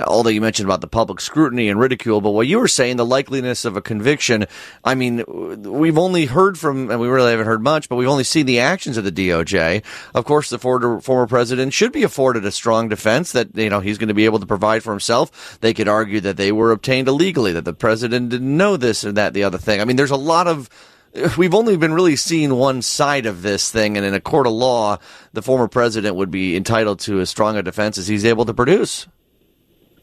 all 0.07 0.23
that 0.23 0.33
you 0.33 0.41
mentioned 0.41 0.67
about 0.67 0.81
the 0.81 0.87
public 0.87 1.21
scrutiny 1.21 1.69
and 1.69 1.79
ridicule, 1.79 2.23
but 2.23 2.31
what 2.31 2.47
you 2.47 2.59
were 2.59 2.69
saying, 2.69 2.97
the 2.97 3.05
likeliness 3.05 3.67
of 3.67 3.77
a 3.77 3.83
conviction. 3.83 4.47
I 4.83 4.95
mean, 4.95 5.23
we've 5.27 5.99
only 5.99 6.25
heard 6.25 6.59
from, 6.59 6.91
and 6.91 6.99
we 6.99 7.09
really 7.09 7.31
haven't 7.31 7.47
heard 7.47 7.63
much, 7.63 7.89
but 7.89 7.97
we've 7.97 8.09
only 8.09 8.25
seen 8.25 8.47
the 8.47 8.61
actions 8.61 8.97
of 8.97 9.05
the 9.05 9.13
DOJ. 9.13 9.85
Of 10.15 10.25
course, 10.25 10.49
the 10.49 10.59
former 10.59 11.27
president 11.27 11.75
should 11.75 11.93
be 11.93 12.03
afforded 12.03 12.47
a 12.47 12.51
strong 12.51 12.89
defense 12.89 13.33
that 13.33 13.55
you 13.55 13.69
know 13.69 13.81
he's 13.81 13.99
going 13.99 14.09
to 14.09 14.15
be 14.15 14.25
able 14.25 14.41
to 14.41 14.47
provide 14.47 14.83
for 14.83 14.91
himself. 14.91 15.59
They 15.61 15.75
could 15.75 15.89
argue 15.89 16.21
that 16.23 16.39
they 16.39 16.51
were 16.51 16.73
obtained 16.73 17.09
illegally, 17.09 17.53
that 17.53 17.67
the 17.67 17.75
president 17.75 18.31
didn't 18.31 18.57
know 18.57 18.77
this 18.79 19.05
or 19.05 19.13
that 19.13 19.34
the 19.35 19.45
other 19.45 19.59
thing. 19.59 19.81
I 19.81 19.85
mean, 19.85 19.97
there's 19.97 20.11
a 20.11 20.17
lot 20.17 20.47
of 20.47 20.71
we've 21.37 21.55
only 21.55 21.77
been 21.77 21.93
really 21.93 22.17
seeing 22.17 22.55
one 22.55 22.83
side 22.83 23.27
of 23.27 23.43
this 23.43 23.71
thing, 23.71 23.97
and 23.97 24.05
in 24.05 24.15
a 24.15 24.21
court 24.21 24.47
of 24.47 24.53
law, 24.53 24.99
the 25.33 25.43
former 25.43 25.69
president 25.69 26.17
would 26.17 26.31
be 26.31 26.57
entitled 26.57 27.01
to 27.01 27.21
as 27.21 27.31
strong 27.31 27.57
a 27.57 27.63
defense 27.63 27.99
as 27.99 28.09
he's 28.09 28.25
able 28.25 28.45
to 28.47 28.55
produce. 28.55 29.07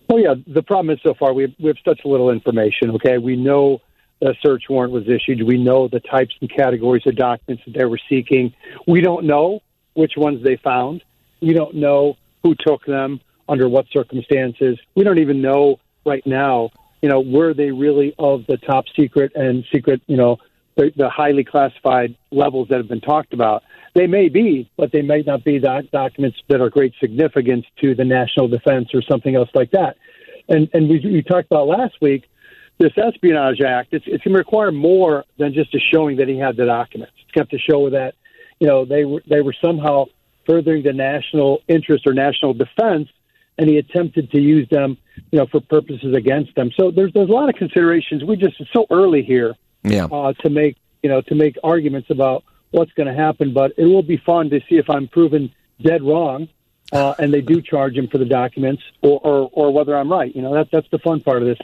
Well, 0.07 0.19
yeah. 0.19 0.35
The 0.45 0.61
problem 0.61 0.93
is 0.93 1.01
so 1.03 1.13
far 1.13 1.33
we 1.33 1.43
have, 1.43 1.51
we 1.59 1.67
have 1.67 1.77
such 1.85 2.01
little 2.05 2.29
information. 2.29 2.91
Okay, 2.91 3.17
we 3.17 3.35
know 3.35 3.81
a 4.21 4.33
search 4.41 4.63
warrant 4.69 4.93
was 4.93 5.07
issued. 5.07 5.43
We 5.43 5.57
know 5.57 5.87
the 5.87 5.99
types 5.99 6.35
and 6.41 6.49
categories 6.49 7.03
of 7.07 7.15
documents 7.15 7.63
that 7.65 7.77
they 7.77 7.85
were 7.85 7.99
seeking. 8.09 8.53
We 8.87 9.01
don't 9.01 9.25
know 9.25 9.61
which 9.93 10.13
ones 10.15 10.43
they 10.43 10.57
found. 10.57 11.03
We 11.41 11.53
don't 11.53 11.75
know 11.75 12.17
who 12.43 12.55
took 12.55 12.85
them 12.85 13.19
under 13.49 13.67
what 13.67 13.85
circumstances. 13.91 14.79
We 14.95 15.03
don't 15.03 15.19
even 15.19 15.41
know 15.41 15.79
right 16.05 16.25
now 16.25 16.71
you 17.01 17.09
know, 17.09 17.19
were 17.19 17.53
they 17.53 17.71
really 17.71 18.13
of 18.19 18.45
the 18.47 18.57
top 18.57 18.85
secret 18.95 19.31
and 19.35 19.65
secret, 19.71 20.01
you 20.07 20.17
know, 20.17 20.37
the, 20.75 20.91
the 20.95 21.09
highly 21.09 21.43
classified 21.43 22.15
levels 22.31 22.67
that 22.69 22.77
have 22.77 22.87
been 22.87 23.01
talked 23.01 23.33
about? 23.33 23.63
They 23.93 24.07
may 24.07 24.29
be, 24.29 24.69
but 24.77 24.91
they 24.91 25.01
may 25.01 25.21
not 25.21 25.43
be 25.43 25.59
doc- 25.59 25.85
documents 25.91 26.37
that 26.47 26.61
are 26.61 26.69
great 26.69 26.93
significance 26.99 27.65
to 27.81 27.93
the 27.93 28.05
national 28.05 28.47
defense 28.47 28.89
or 28.93 29.01
something 29.01 29.35
else 29.35 29.49
like 29.53 29.71
that. 29.71 29.97
And 30.47 30.69
and 30.73 30.89
we, 30.89 30.99
we 30.99 31.21
talked 31.21 31.47
about 31.47 31.67
last 31.67 31.95
week 32.01 32.27
this 32.77 32.97
Espionage 32.97 33.61
Act. 33.61 33.93
It's 33.93 34.05
it's 34.07 34.23
going 34.23 34.33
to 34.33 34.39
require 34.39 34.71
more 34.71 35.25
than 35.37 35.53
just 35.53 35.73
a 35.75 35.79
showing 35.79 36.17
that 36.17 36.27
he 36.27 36.37
had 36.37 36.57
the 36.57 36.65
documents. 36.65 37.13
It's 37.21 37.31
got 37.31 37.49
to 37.49 37.57
show 37.59 37.89
that 37.89 38.15
you 38.59 38.67
know 38.67 38.85
they 38.85 39.05
were 39.05 39.21
they 39.27 39.41
were 39.41 39.55
somehow 39.61 40.05
furthering 40.45 40.83
the 40.83 40.93
national 40.93 41.61
interest 41.67 42.07
or 42.07 42.13
national 42.13 42.53
defense 42.53 43.09
and 43.57 43.69
he 43.69 43.77
attempted 43.77 44.31
to 44.31 44.39
use 44.39 44.67
them, 44.69 44.97
you 45.31 45.39
know, 45.39 45.45
for 45.45 45.61
purposes 45.61 46.15
against 46.15 46.55
them. 46.55 46.71
So 46.77 46.91
there's 46.91 47.13
there's 47.13 47.29
a 47.29 47.33
lot 47.33 47.49
of 47.49 47.55
considerations. 47.55 48.23
We 48.23 48.35
just 48.35 48.59
it's 48.59 48.71
so 48.73 48.85
early 48.89 49.23
here, 49.23 49.55
yeah, 49.83 50.05
uh, 50.05 50.33
to 50.41 50.49
make 50.49 50.77
you 51.03 51.09
know 51.09 51.21
to 51.21 51.35
make 51.35 51.57
arguments 51.63 52.09
about 52.09 52.43
what's 52.71 52.91
going 52.93 53.07
to 53.07 53.13
happen. 53.13 53.53
But 53.53 53.73
it 53.77 53.85
will 53.85 54.03
be 54.03 54.17
fun 54.17 54.49
to 54.49 54.59
see 54.69 54.77
if 54.77 54.89
I'm 54.89 55.07
proven 55.07 55.53
dead 55.81 56.03
wrong, 56.03 56.47
uh, 56.91 57.15
and 57.19 57.33
they 57.33 57.41
do 57.41 57.61
charge 57.61 57.95
him 57.95 58.07
for 58.07 58.17
the 58.17 58.25
documents, 58.25 58.83
or, 59.01 59.19
or 59.23 59.49
or 59.51 59.73
whether 59.73 59.95
I'm 59.95 60.11
right. 60.11 60.33
You 60.35 60.41
know, 60.41 60.53
that's 60.53 60.69
that's 60.71 60.89
the 60.91 60.99
fun 60.99 61.21
part 61.21 61.41
of 61.41 61.47
this. 61.47 61.59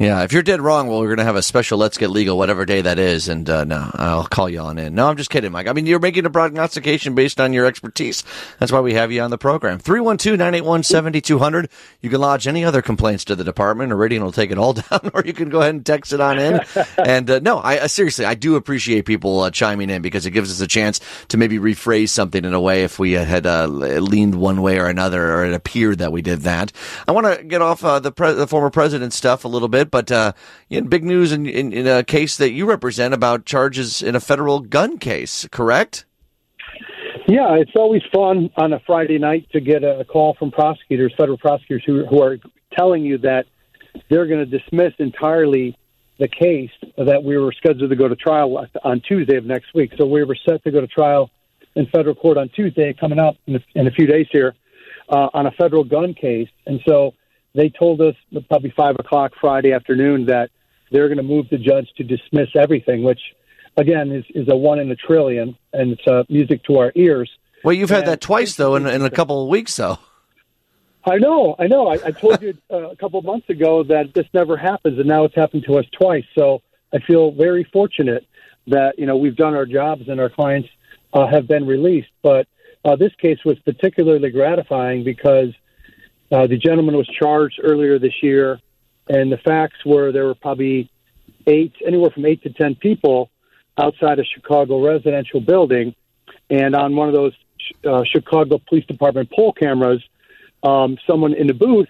Yeah, 0.00 0.22
if 0.22 0.32
you're 0.32 0.42
dead 0.42 0.62
wrong, 0.62 0.88
well, 0.88 1.00
we're 1.00 1.08
going 1.08 1.18
to 1.18 1.24
have 1.24 1.36
a 1.36 1.42
special 1.42 1.76
Let's 1.76 1.98
Get 1.98 2.08
Legal, 2.08 2.38
whatever 2.38 2.64
day 2.64 2.80
that 2.80 2.98
is, 2.98 3.28
and 3.28 3.50
uh, 3.50 3.64
no, 3.64 3.90
I'll 3.96 4.24
call 4.24 4.48
you 4.48 4.60
on 4.60 4.78
in. 4.78 4.94
No, 4.94 5.06
I'm 5.06 5.18
just 5.18 5.28
kidding, 5.28 5.52
Mike. 5.52 5.66
I 5.66 5.74
mean, 5.74 5.84
you're 5.84 5.98
making 5.98 6.24
a 6.24 6.30
prognostication 6.30 7.14
based 7.14 7.38
on 7.38 7.52
your 7.52 7.66
expertise. 7.66 8.24
That's 8.58 8.72
why 8.72 8.80
we 8.80 8.94
have 8.94 9.12
you 9.12 9.20
on 9.20 9.28
the 9.28 9.36
program. 9.36 9.78
312-981-7200. 9.78 11.68
You 12.00 12.08
can 12.08 12.18
lodge 12.18 12.46
any 12.46 12.64
other 12.64 12.80
complaints 12.80 13.26
to 13.26 13.36
the 13.36 13.44
department, 13.44 13.92
or 13.92 13.96
Radian 13.96 14.22
will 14.22 14.32
take 14.32 14.50
it 14.50 14.56
all 14.56 14.72
down, 14.90 15.10
or 15.12 15.22
you 15.22 15.34
can 15.34 15.50
go 15.50 15.60
ahead 15.60 15.74
and 15.74 15.84
text 15.84 16.14
it 16.14 16.20
on 16.22 16.38
in. 16.38 16.62
and 16.96 17.30
uh, 17.30 17.40
no, 17.40 17.58
I 17.58 17.80
uh, 17.80 17.86
seriously, 17.86 18.24
I 18.24 18.32
do 18.32 18.56
appreciate 18.56 19.04
people 19.04 19.40
uh, 19.40 19.50
chiming 19.50 19.90
in 19.90 20.00
because 20.00 20.24
it 20.24 20.30
gives 20.30 20.50
us 20.50 20.62
a 20.62 20.66
chance 20.66 21.00
to 21.28 21.36
maybe 21.36 21.58
rephrase 21.58 22.08
something 22.08 22.42
in 22.42 22.54
a 22.54 22.60
way 22.60 22.84
if 22.84 22.98
we 22.98 23.12
had 23.12 23.44
uh, 23.44 23.66
leaned 23.66 24.36
one 24.36 24.62
way 24.62 24.78
or 24.78 24.86
another, 24.86 25.30
or 25.34 25.44
it 25.44 25.52
appeared 25.52 25.98
that 25.98 26.10
we 26.10 26.22
did 26.22 26.40
that. 26.40 26.72
I 27.06 27.12
want 27.12 27.26
to 27.26 27.44
get 27.44 27.60
off 27.60 27.84
uh, 27.84 28.00
the, 28.00 28.12
pre- 28.12 28.32
the 28.32 28.46
former 28.46 28.70
president 28.70 29.12
stuff 29.12 29.44
a 29.44 29.48
little 29.48 29.68
bit 29.68 29.89
but 29.90 30.10
uh, 30.12 30.32
in 30.68 30.88
big 30.88 31.04
news 31.04 31.32
in, 31.32 31.46
in, 31.46 31.72
in 31.72 31.86
a 31.86 32.04
case 32.04 32.36
that 32.36 32.52
you 32.52 32.66
represent 32.66 33.14
about 33.14 33.44
charges 33.44 34.02
in 34.02 34.14
a 34.14 34.20
federal 34.20 34.60
gun 34.60 34.98
case, 34.98 35.48
correct? 35.50 36.04
Yeah, 37.26 37.54
it's 37.54 37.76
always 37.76 38.02
fun 38.12 38.50
on 38.56 38.72
a 38.72 38.80
Friday 38.80 39.18
night 39.18 39.48
to 39.52 39.60
get 39.60 39.84
a 39.84 40.04
call 40.04 40.34
from 40.34 40.50
prosecutors, 40.50 41.14
federal 41.16 41.38
prosecutors, 41.38 41.84
who, 41.86 42.04
who 42.06 42.20
are 42.22 42.38
telling 42.72 43.04
you 43.04 43.18
that 43.18 43.46
they're 44.08 44.26
going 44.26 44.40
to 44.48 44.58
dismiss 44.58 44.92
entirely 44.98 45.76
the 46.18 46.28
case 46.28 46.70
that 46.96 47.22
we 47.22 47.38
were 47.38 47.52
scheduled 47.52 47.90
to 47.90 47.96
go 47.96 48.08
to 48.08 48.16
trial 48.16 48.66
on 48.84 49.00
Tuesday 49.00 49.36
of 49.36 49.44
next 49.44 49.72
week. 49.74 49.92
So 49.96 50.06
we 50.06 50.22
were 50.24 50.36
set 50.46 50.62
to 50.64 50.70
go 50.70 50.80
to 50.80 50.86
trial 50.86 51.30
in 51.74 51.86
federal 51.86 52.14
court 52.14 52.36
on 52.36 52.48
Tuesday, 52.50 52.92
coming 52.92 53.18
up 53.18 53.36
in 53.46 53.56
a, 53.56 53.60
in 53.74 53.86
a 53.86 53.90
few 53.90 54.06
days 54.06 54.26
here, 54.30 54.54
uh, 55.08 55.28
on 55.32 55.46
a 55.46 55.50
federal 55.52 55.84
gun 55.84 56.14
case. 56.14 56.48
And 56.66 56.80
so 56.86 57.14
they 57.54 57.68
told 57.68 58.00
us 58.00 58.14
probably 58.48 58.72
five 58.76 58.96
o'clock 58.98 59.32
Friday 59.40 59.72
afternoon 59.72 60.26
that 60.26 60.50
they're 60.90 61.08
going 61.08 61.18
to 61.18 61.22
move 61.22 61.48
the 61.50 61.58
judge 61.58 61.88
to 61.96 62.04
dismiss 62.04 62.48
everything, 62.54 63.02
which 63.02 63.20
again 63.76 64.10
is, 64.12 64.24
is 64.34 64.48
a 64.48 64.56
one 64.56 64.78
in 64.78 64.90
a 64.90 64.96
trillion, 64.96 65.56
and 65.72 65.92
it's 65.92 66.06
uh, 66.06 66.24
music 66.28 66.62
to 66.64 66.78
our 66.78 66.92
ears. 66.94 67.30
Well, 67.64 67.74
you've 67.74 67.90
had 67.90 68.00
and 68.00 68.08
that 68.08 68.20
twice 68.20 68.56
though 68.56 68.76
in, 68.76 68.86
in 68.86 69.02
a 69.02 69.10
couple 69.10 69.42
of 69.42 69.48
weeks 69.48 69.76
though. 69.76 69.98
I 71.04 71.16
know, 71.16 71.56
I 71.58 71.66
know. 71.66 71.88
I, 71.88 71.94
I 71.94 72.10
told 72.10 72.42
you 72.42 72.56
uh, 72.70 72.90
a 72.90 72.96
couple 72.96 73.18
of 73.18 73.24
months 73.24 73.48
ago 73.48 73.82
that 73.84 74.12
this 74.14 74.26
never 74.34 74.56
happens, 74.56 74.98
and 74.98 75.08
now 75.08 75.24
it's 75.24 75.34
happened 75.34 75.64
to 75.64 75.78
us 75.78 75.86
twice. 75.98 76.26
So 76.34 76.60
I 76.92 76.98
feel 76.98 77.30
very 77.30 77.64
fortunate 77.64 78.26
that 78.66 78.98
you 78.98 79.06
know 79.06 79.16
we've 79.16 79.36
done 79.36 79.54
our 79.54 79.66
jobs 79.66 80.08
and 80.08 80.20
our 80.20 80.28
clients 80.28 80.68
uh, 81.12 81.26
have 81.26 81.48
been 81.48 81.66
released. 81.66 82.10
But 82.22 82.46
uh, 82.84 82.96
this 82.96 83.14
case 83.16 83.38
was 83.44 83.58
particularly 83.60 84.30
gratifying 84.30 85.04
because 85.04 85.54
uh, 86.32 86.46
the 86.46 86.56
gentleman 86.56 86.96
was 86.96 87.08
charged 87.08 87.60
earlier 87.62 87.98
this 87.98 88.22
year, 88.22 88.60
and 89.08 89.32
the 89.32 89.38
facts 89.38 89.84
were 89.84 90.12
there 90.12 90.26
were 90.26 90.34
probably 90.34 90.90
eight, 91.46 91.74
anywhere 91.84 92.10
from 92.10 92.26
eight 92.26 92.42
to 92.42 92.50
ten 92.50 92.74
people 92.74 93.30
outside 93.78 94.18
a 94.18 94.24
Chicago 94.24 94.84
residential 94.84 95.40
building, 95.40 95.94
and 96.48 96.74
on 96.74 96.94
one 96.94 97.08
of 97.08 97.14
those 97.14 97.32
uh, 97.84 98.04
Chicago 98.04 98.60
Police 98.68 98.86
Department 98.86 99.30
pole 99.30 99.52
cameras, 99.52 100.02
um, 100.62 100.98
someone 101.06 101.34
in 101.34 101.46
the 101.46 101.54
booth 101.54 101.88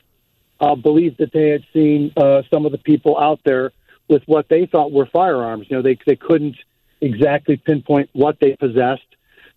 uh, 0.60 0.74
believed 0.74 1.18
that 1.18 1.32
they 1.32 1.48
had 1.48 1.64
seen 1.72 2.12
uh, 2.16 2.42
some 2.50 2.66
of 2.66 2.72
the 2.72 2.78
people 2.78 3.18
out 3.18 3.40
there 3.44 3.72
with 4.08 4.22
what 4.26 4.48
they 4.48 4.66
thought 4.66 4.92
were 4.92 5.06
firearms. 5.06 5.66
You 5.68 5.76
know, 5.76 5.82
they 5.82 5.98
they 6.06 6.16
couldn't 6.16 6.56
exactly 7.00 7.56
pinpoint 7.56 8.10
what 8.12 8.38
they 8.40 8.56
possessed, 8.56 9.02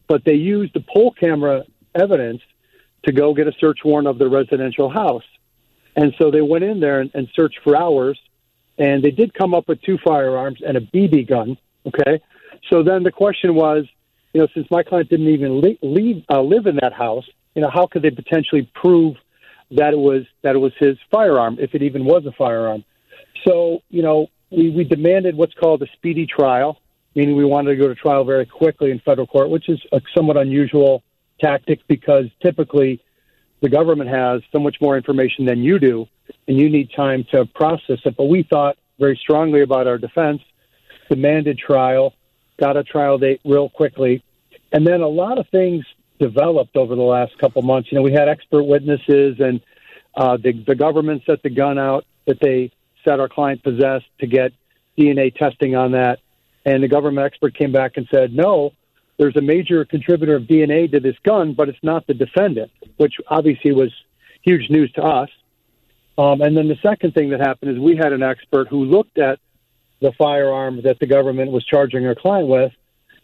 but 0.08 0.24
they 0.26 0.36
used 0.36 0.74
the 0.74 0.82
pole 0.82 1.12
camera 1.12 1.64
evidence 1.96 2.42
to 3.06 3.12
go 3.12 3.34
get 3.34 3.48
a 3.48 3.54
search 3.60 3.80
warrant 3.84 4.08
of 4.08 4.18
the 4.18 4.28
residential 4.28 4.90
house. 4.90 5.24
And 5.96 6.14
so 6.18 6.32
they 6.32 6.42
went 6.42 6.64
in 6.64 6.80
there 6.80 7.02
and, 7.02 7.12
and 7.14 7.28
searched 7.36 7.60
for 7.64 7.76
hours, 7.76 8.20
and 8.78 9.04
they 9.04 9.12
did 9.12 9.34
come 9.34 9.54
up 9.54 9.68
with 9.68 9.82
two 9.82 9.98
firearms 10.04 10.62
and 10.66 10.78
a 10.78 10.82
BB 10.82 11.28
gun. 11.28 11.58
Okay, 11.86 12.22
so 12.70 12.82
then 12.82 13.04
the 13.04 13.12
question 13.12 13.56
was, 13.56 13.86
you 14.34 14.42
know, 14.42 14.48
since 14.54 14.68
my 14.72 14.84
client 14.84 15.10
didn't 15.10 15.28
even 15.28 15.62
leave, 15.62 15.78
leave 15.82 16.24
uh, 16.30 16.42
live 16.42 16.66
in 16.66 16.78
that 16.78 16.94
house, 16.94 17.26
you 17.56 17.62
know, 17.62 17.70
how 17.70 17.88
could 17.88 18.02
they 18.02 18.10
potentially 18.10 18.70
prove 18.74 19.16
that 19.72 19.94
it 19.94 19.98
was 19.98 20.24
that 20.42 20.56
it 20.56 20.60
was 20.60 20.74
his 20.80 20.98
firearm 21.12 21.58
if 21.60 21.76
it 21.76 21.84
even 21.84 22.06
was 22.06 22.26
a 22.26 22.32
firearm? 22.32 22.84
So 23.46 23.84
you 23.90 24.02
know, 24.02 24.28
we 24.50 24.70
we 24.72 24.84
demanded 24.86 25.36
what's 25.36 25.54
called 25.54 25.82
a 25.84 25.88
speedy 25.94 26.26
trial, 26.26 26.80
meaning 27.16 27.36
we 27.36 27.46
wanted 27.46 27.72
to 27.72 27.76
go 27.76 27.88
to 27.88 27.96
trial 27.96 28.24
very 28.24 28.46
quickly 28.46 28.92
in 28.92 29.00
federal 29.00 29.28
court, 29.28 29.50
which 29.50 29.70
is 29.70 29.80
a 29.92 30.02
somewhat 30.16 30.38
unusual 30.38 31.04
tactic 31.44 31.80
because 31.88 32.26
typically 32.42 33.02
the 33.62 33.70
government 33.70 34.10
has 34.10 34.42
so 34.52 34.60
much 34.60 34.78
more 34.82 34.98
information 34.98 35.46
than 35.46 35.60
you 35.64 35.80
do, 35.80 36.08
and 36.48 36.58
you 36.60 36.70
need 36.70 36.92
time 36.96 37.26
to 37.32 37.46
process 37.46 38.00
it. 38.06 38.16
But 38.18 38.26
we 38.26 38.44
thought 38.44 38.78
very 39.00 39.18
strongly 39.22 39.62
about 39.62 39.88
our 39.88 39.98
defense, 39.98 40.42
demanded 41.10 41.58
trial, 41.58 42.14
got 42.60 42.78
a 42.78 42.84
trial 42.84 43.18
date 43.18 43.42
real 43.46 43.70
quickly, 43.70 44.24
and 44.72 44.86
then 44.86 45.02
a 45.02 45.08
lot 45.08 45.38
of 45.38 45.48
things 45.50 45.86
developed 46.20 46.76
over 46.76 46.96
the 46.96 47.02
last 47.02 47.38
couple 47.38 47.62
months. 47.62 47.92
You 47.92 47.98
know, 47.98 48.02
we 48.02 48.14
had 48.14 48.28
expert 48.28 48.64
witnesses, 48.64 49.38
and 49.40 49.62
uh, 50.16 50.38
the, 50.38 50.52
the 50.66 50.76
government 50.76 51.24
set 51.26 51.44
the 51.44 51.50
gun 51.50 51.78
out 51.78 52.06
that 52.26 52.40
they 52.40 52.72
said 53.04 53.20
our 53.20 53.30
client 53.30 53.64
possessed 53.64 54.06
to 54.20 54.28
get 54.28 54.54
DNA 54.98 55.36
testing 55.36 55.76
on 55.76 55.92
that. 55.92 56.20
And 56.66 56.82
the 56.82 56.88
government 56.88 57.26
expert 57.26 57.56
came 57.56 57.72
back 57.72 57.98
and 57.98 58.08
said, 58.10 58.34
no, 58.34 58.72
there's 59.24 59.38
a 59.38 59.42
major 59.42 59.86
contributor 59.86 60.36
of 60.36 60.44
DNA 60.44 60.92
to 60.92 61.00
this 61.00 61.16
gun, 61.24 61.54
but 61.54 61.70
it's 61.70 61.82
not 61.82 62.06
the 62.08 62.14
defendant, 62.14 62.70
which 62.98 63.14
obviously 63.30 63.72
was 63.72 63.90
huge 64.42 64.70
news 64.70 64.92
to 64.92 65.02
us. 65.02 65.30
Um, 66.18 66.42
and 66.42 66.58
then 66.58 66.68
the 66.68 66.78
second 66.84 67.14
thing 67.14 67.30
that 67.30 67.40
happened 67.40 67.72
is 67.72 67.80
we 67.80 67.96
had 67.96 68.12
an 68.12 68.22
expert 68.22 68.68
who 68.68 68.84
looked 68.84 69.18
at 69.18 69.40
the 70.02 70.12
firearm 70.18 70.82
that 70.82 71.00
the 71.00 71.06
government 71.06 71.54
was 71.54 71.64
charging 71.64 72.06
our 72.06 72.16
client 72.16 72.50
with 72.50 72.74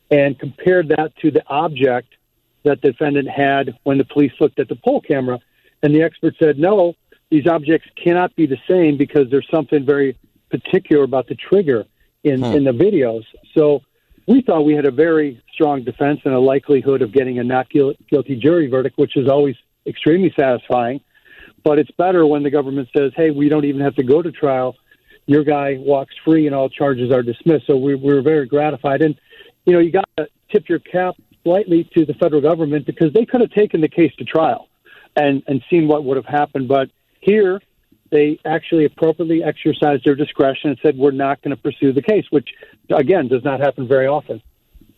and 0.09 0.39
compared 0.39 0.87
that 0.87 1.11
to 1.17 1.31
the 1.31 1.45
object 1.47 2.15
that 2.63 2.81
the 2.81 2.91
defendant 2.93 3.27
had 3.27 3.77
when 3.83 3.97
the 3.97 4.05
police 4.05 4.31
looked 4.39 4.57
at 4.57 4.69
the 4.69 4.77
pole 4.77 5.01
camera. 5.01 5.37
And 5.83 5.93
the 5.93 6.03
expert 6.03 6.35
said, 6.39 6.57
no, 6.57 6.93
these 7.29 7.45
objects 7.45 7.89
cannot 8.01 8.33
be 8.37 8.45
the 8.45 8.59
same 8.69 8.95
because 8.95 9.29
there's 9.29 9.49
something 9.51 9.85
very 9.85 10.17
particular 10.49 11.03
about 11.03 11.27
the 11.27 11.35
trigger 11.35 11.85
in, 12.23 12.39
hmm. 12.39 12.45
in 12.45 12.63
the 12.63 12.71
videos. 12.71 13.25
So 13.53 13.81
we 14.29 14.43
thought 14.43 14.61
we 14.61 14.75
had 14.75 14.85
a 14.85 14.91
very 14.91 15.41
strong 15.51 15.83
defense 15.83 16.19
and 16.23 16.35
a 16.35 16.39
likelihood 16.39 17.01
of 17.01 17.11
getting 17.11 17.39
a 17.39 17.43
not 17.43 17.67
guilty 17.69 18.35
jury 18.35 18.67
verdict, 18.67 18.95
which 18.99 19.17
is 19.17 19.27
always 19.27 19.55
extremely 19.87 20.31
satisfying. 20.39 21.01
But 21.63 21.79
it's 21.79 21.89
better 21.97 22.27
when 22.27 22.43
the 22.43 22.51
government 22.51 22.89
says, 22.95 23.11
hey, 23.15 23.31
we 23.31 23.49
don't 23.49 23.65
even 23.65 23.81
have 23.81 23.95
to 23.95 24.03
go 24.03 24.21
to 24.21 24.31
trial. 24.31 24.75
Your 25.25 25.43
guy 25.43 25.77
walks 25.79 26.13
free 26.23 26.45
and 26.45 26.55
all 26.55 26.69
charges 26.69 27.11
are 27.11 27.23
dismissed. 27.23 27.65
So 27.65 27.75
we, 27.75 27.95
we 27.95 28.13
were 28.13 28.21
very 28.21 28.45
gratified. 28.45 29.01
And, 29.01 29.15
you 29.65 29.73
know, 29.73 29.79
you 29.79 29.91
got 29.91 30.07
to 30.17 30.27
tip 30.51 30.69
your 30.69 30.79
cap 30.79 31.15
slightly 31.43 31.89
to 31.95 32.05
the 32.05 32.13
federal 32.13 32.41
government 32.41 32.85
because 32.85 33.11
they 33.13 33.25
could 33.25 33.41
have 33.41 33.51
taken 33.51 33.81
the 33.81 33.89
case 33.89 34.13
to 34.19 34.25
trial 34.25 34.69
and, 35.15 35.41
and 35.47 35.63
seen 35.71 35.87
what 35.87 36.03
would 36.03 36.17
have 36.17 36.25
happened. 36.27 36.67
But 36.67 36.89
here, 37.19 37.61
they 38.11 38.39
actually 38.45 38.85
appropriately 38.85 39.43
exercised 39.43 40.05
their 40.05 40.15
discretion 40.15 40.71
and 40.71 40.79
said, 40.81 40.97
we're 40.97 41.11
not 41.11 41.41
going 41.41 41.55
to 41.55 41.61
pursue 41.61 41.93
the 41.93 42.01
case, 42.01 42.25
which, 42.29 42.49
again, 42.89 43.27
does 43.27 43.43
not 43.43 43.59
happen 43.59 43.87
very 43.87 44.07
often. 44.07 44.41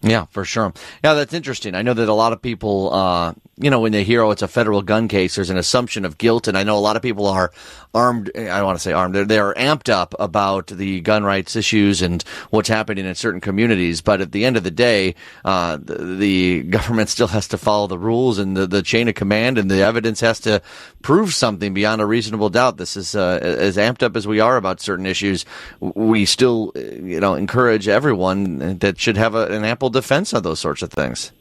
Yeah, 0.03 0.25
for 0.31 0.45
sure. 0.45 0.73
Yeah, 1.03 1.13
that's 1.13 1.33
interesting. 1.33 1.75
I 1.75 1.83
know 1.83 1.93
that 1.93 2.09
a 2.09 2.13
lot 2.13 2.33
of 2.33 2.41
people, 2.41 2.91
uh, 2.91 3.33
you 3.57 3.69
know, 3.69 3.79
when 3.79 3.91
they 3.91 4.03
hear, 4.03 4.23
oh, 4.23 4.31
it's 4.31 4.41
a 4.41 4.47
federal 4.47 4.81
gun 4.81 5.07
case, 5.07 5.35
there's 5.35 5.51
an 5.51 5.57
assumption 5.57 6.05
of 6.05 6.17
guilt. 6.17 6.47
And 6.47 6.57
I 6.57 6.63
know 6.63 6.75
a 6.75 6.79
lot 6.79 6.95
of 6.95 7.03
people 7.03 7.27
are 7.27 7.51
armed. 7.93 8.31
I 8.35 8.45
don't 8.45 8.65
want 8.65 8.79
to 8.79 8.83
say 8.83 8.93
armed. 8.93 9.13
They're, 9.13 9.25
they're 9.25 9.53
amped 9.53 9.89
up 9.89 10.15
about 10.17 10.67
the 10.67 11.01
gun 11.01 11.23
rights 11.23 11.55
issues 11.55 12.01
and 12.01 12.23
what's 12.49 12.69
happening 12.69 13.05
in 13.05 13.13
certain 13.13 13.41
communities. 13.41 14.01
But 14.01 14.21
at 14.21 14.31
the 14.31 14.43
end 14.43 14.57
of 14.57 14.63
the 14.63 14.71
day, 14.71 15.13
uh, 15.45 15.77
the, 15.77 15.95
the, 15.97 16.63
government 16.63 17.09
still 17.09 17.27
has 17.27 17.47
to 17.49 17.57
follow 17.57 17.85
the 17.85 17.99
rules 17.99 18.39
and 18.39 18.57
the, 18.57 18.65
the 18.65 18.81
chain 18.81 19.07
of 19.07 19.13
command 19.13 19.59
and 19.59 19.69
the 19.69 19.83
evidence 19.83 20.19
has 20.21 20.39
to 20.41 20.63
prove 21.03 21.33
something 21.33 21.73
beyond 21.73 22.01
a 22.01 22.05
reasonable 22.05 22.49
doubt. 22.49 22.77
This 22.77 22.97
is, 22.97 23.15
uh, 23.15 23.39
as 23.41 23.77
amped 23.77 24.01
up 24.01 24.15
as 24.15 24.27
we 24.27 24.39
are 24.39 24.57
about 24.57 24.81
certain 24.81 25.05
issues, 25.05 25.45
we 25.79 26.25
still, 26.25 26.71
you 26.75 27.19
know, 27.19 27.35
encourage 27.35 27.87
everyone 27.87 28.79
that 28.79 28.99
should 28.99 29.17
have 29.17 29.35
a, 29.35 29.45
an 29.47 29.63
ample 29.63 29.90
defense 29.91 30.33
of 30.33 30.43
those 30.43 30.59
sorts 30.59 30.81
of 30.81 30.91
things. 30.91 31.31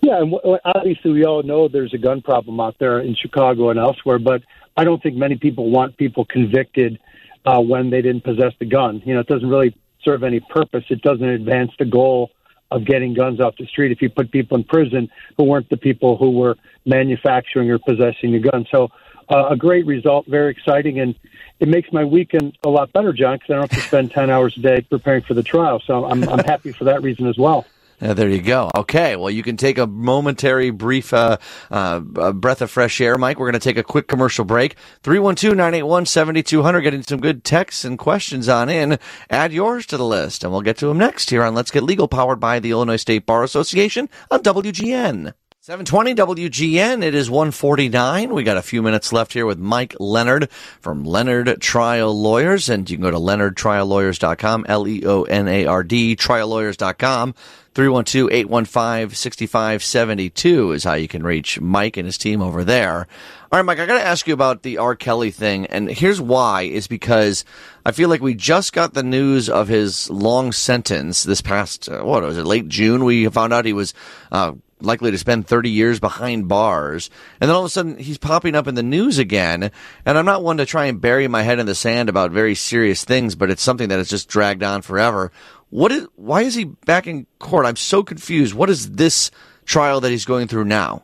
Yeah, 0.00 0.22
and 0.22 0.34
obviously 0.64 1.12
we 1.12 1.24
all 1.24 1.42
know 1.42 1.68
there's 1.68 1.92
a 1.92 1.98
gun 1.98 2.22
problem 2.22 2.60
out 2.60 2.76
there 2.78 3.00
in 3.00 3.14
Chicago 3.14 3.70
and 3.70 3.78
elsewhere, 3.78 4.18
but 4.18 4.42
I 4.76 4.84
don't 4.84 5.02
think 5.02 5.16
many 5.16 5.36
people 5.36 5.70
want 5.70 5.96
people 5.96 6.24
convicted 6.24 6.98
uh, 7.44 7.60
when 7.60 7.90
they 7.90 8.00
didn't 8.00 8.22
possess 8.24 8.52
the 8.58 8.66
gun. 8.66 9.02
You 9.04 9.14
know, 9.14 9.20
it 9.20 9.26
doesn't 9.26 9.48
really 9.48 9.76
serve 10.04 10.22
any 10.22 10.40
purpose. 10.40 10.84
It 10.88 11.02
doesn't 11.02 11.28
advance 11.28 11.72
the 11.78 11.84
goal 11.84 12.30
of 12.70 12.84
getting 12.84 13.14
guns 13.14 13.40
off 13.40 13.54
the 13.58 13.66
street 13.66 13.90
if 13.90 14.02
you 14.02 14.10
put 14.10 14.30
people 14.30 14.56
in 14.56 14.64
prison 14.64 15.08
who 15.36 15.44
weren't 15.44 15.68
the 15.70 15.76
people 15.76 16.16
who 16.16 16.30
were 16.30 16.56
manufacturing 16.84 17.70
or 17.70 17.78
possessing 17.78 18.32
the 18.32 18.38
gun. 18.38 18.66
So, 18.70 18.88
uh, 19.30 19.48
a 19.50 19.56
great 19.56 19.86
result, 19.86 20.26
very 20.26 20.50
exciting, 20.50 21.00
and 21.00 21.14
it 21.60 21.68
makes 21.68 21.92
my 21.92 22.04
weekend 22.04 22.56
a 22.64 22.68
lot 22.68 22.92
better, 22.92 23.12
John, 23.12 23.36
because 23.36 23.50
I 23.50 23.52
don't 23.54 23.70
have 23.70 23.80
to 23.80 23.86
spend 23.86 24.10
10 24.10 24.30
hours 24.30 24.56
a 24.56 24.60
day 24.60 24.80
preparing 24.82 25.22
for 25.22 25.34
the 25.34 25.42
trial. 25.42 25.80
So 25.84 26.04
I'm, 26.04 26.28
I'm 26.28 26.44
happy 26.44 26.72
for 26.72 26.84
that 26.84 27.02
reason 27.02 27.26
as 27.26 27.36
well. 27.36 27.66
Yeah, 28.00 28.12
there 28.14 28.28
you 28.28 28.40
go. 28.40 28.70
Okay, 28.76 29.16
well, 29.16 29.30
you 29.30 29.42
can 29.42 29.56
take 29.56 29.76
a 29.76 29.86
momentary, 29.86 30.70
brief 30.70 31.12
uh, 31.12 31.38
uh, 31.68 31.98
breath 32.00 32.62
of 32.62 32.70
fresh 32.70 33.00
air, 33.00 33.18
Mike. 33.18 33.40
We're 33.40 33.50
going 33.50 33.60
to 33.60 33.68
take 33.68 33.76
a 33.76 33.82
quick 33.82 34.06
commercial 34.06 34.44
break. 34.44 34.76
312-981-7200, 35.02 36.82
getting 36.82 37.02
some 37.02 37.20
good 37.20 37.42
texts 37.42 37.84
and 37.84 37.98
questions 37.98 38.48
on 38.48 38.68
in. 38.68 39.00
Add 39.30 39.52
yours 39.52 39.84
to 39.86 39.96
the 39.96 40.04
list, 40.04 40.44
and 40.44 40.52
we'll 40.52 40.62
get 40.62 40.76
to 40.78 40.86
them 40.86 40.98
next 40.98 41.30
here 41.30 41.42
on 41.42 41.56
Let's 41.56 41.72
Get 41.72 41.82
Legal, 41.82 42.06
powered 42.06 42.38
by 42.38 42.60
the 42.60 42.70
Illinois 42.70 42.96
State 42.96 43.26
Bar 43.26 43.42
Association 43.42 44.08
on 44.30 44.44
WGN. 44.44 45.32
720 45.68 46.14
WGN. 46.14 47.04
It 47.04 47.14
is 47.14 47.28
149. 47.28 48.32
We 48.32 48.42
got 48.42 48.56
a 48.56 48.62
few 48.62 48.80
minutes 48.80 49.12
left 49.12 49.34
here 49.34 49.44
with 49.44 49.58
Mike 49.58 49.94
Leonard 50.00 50.50
from 50.80 51.04
Leonard 51.04 51.60
Trial 51.60 52.18
Lawyers. 52.18 52.70
And 52.70 52.88
you 52.88 52.96
can 52.96 53.02
go 53.02 53.10
to 53.10 53.18
leonardtriallawyers.com, 53.18 54.64
L-E-O-N-A-R-D, 54.66 56.16
triallawyers.com. 56.16 57.34
312-815-6572 57.74 60.74
is 60.74 60.84
how 60.84 60.94
you 60.94 61.06
can 61.06 61.22
reach 61.22 61.60
Mike 61.60 61.98
and 61.98 62.06
his 62.06 62.16
team 62.16 62.40
over 62.40 62.64
there. 62.64 63.06
All 63.52 63.58
right, 63.58 63.62
Mike, 63.62 63.78
I 63.78 63.84
got 63.84 63.98
to 63.98 64.06
ask 64.06 64.26
you 64.26 64.32
about 64.32 64.62
the 64.62 64.78
R. 64.78 64.96
Kelly 64.96 65.30
thing. 65.30 65.66
And 65.66 65.90
here's 65.90 66.18
why 66.18 66.62
is 66.62 66.88
because 66.88 67.44
I 67.84 67.92
feel 67.92 68.08
like 68.08 68.22
we 68.22 68.34
just 68.34 68.72
got 68.72 68.94
the 68.94 69.02
news 69.02 69.50
of 69.50 69.68
his 69.68 70.08
long 70.08 70.52
sentence 70.52 71.24
this 71.24 71.42
past, 71.42 71.90
uh, 71.90 72.04
what 72.04 72.22
was 72.22 72.38
it, 72.38 72.46
late 72.46 72.68
June? 72.68 73.04
We 73.04 73.28
found 73.28 73.52
out 73.52 73.66
he 73.66 73.74
was, 73.74 73.92
uh, 74.32 74.54
likely 74.80 75.10
to 75.10 75.18
spend 75.18 75.46
30 75.46 75.70
years 75.70 76.00
behind 76.00 76.48
bars. 76.48 77.10
And 77.40 77.48
then 77.48 77.54
all 77.54 77.62
of 77.62 77.66
a 77.66 77.70
sudden 77.70 77.98
he's 77.98 78.18
popping 78.18 78.54
up 78.54 78.66
in 78.66 78.74
the 78.74 78.82
news 78.82 79.18
again. 79.18 79.70
And 80.04 80.18
I'm 80.18 80.26
not 80.26 80.42
one 80.42 80.58
to 80.58 80.66
try 80.66 80.86
and 80.86 81.00
bury 81.00 81.28
my 81.28 81.42
head 81.42 81.58
in 81.58 81.66
the 81.66 81.74
sand 81.74 82.08
about 82.08 82.30
very 82.30 82.54
serious 82.54 83.04
things, 83.04 83.34
but 83.34 83.50
it's 83.50 83.62
something 83.62 83.88
that 83.88 83.98
has 83.98 84.08
just 84.08 84.28
dragged 84.28 84.62
on 84.62 84.82
forever. 84.82 85.32
What 85.70 85.92
is, 85.92 86.06
why 86.16 86.42
is 86.42 86.54
he 86.54 86.64
back 86.64 87.06
in 87.06 87.26
court? 87.38 87.66
I'm 87.66 87.76
so 87.76 88.02
confused. 88.02 88.54
What 88.54 88.70
is 88.70 88.92
this 88.92 89.30
trial 89.64 90.00
that 90.00 90.10
he's 90.10 90.24
going 90.24 90.48
through 90.48 90.64
now? 90.64 91.02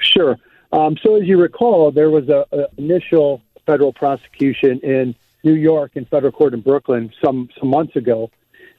Sure. 0.00 0.38
Um, 0.72 0.96
so 1.02 1.16
as 1.16 1.24
you 1.24 1.38
recall, 1.38 1.90
there 1.90 2.10
was 2.10 2.28
a, 2.28 2.46
a, 2.52 2.66
initial 2.78 3.42
federal 3.66 3.92
prosecution 3.92 4.80
in 4.80 5.14
New 5.44 5.54
York 5.54 5.92
in 5.94 6.06
federal 6.06 6.32
court 6.32 6.54
in 6.54 6.60
Brooklyn 6.60 7.12
some 7.22 7.48
some 7.58 7.68
months 7.68 7.94
ago, 7.94 8.30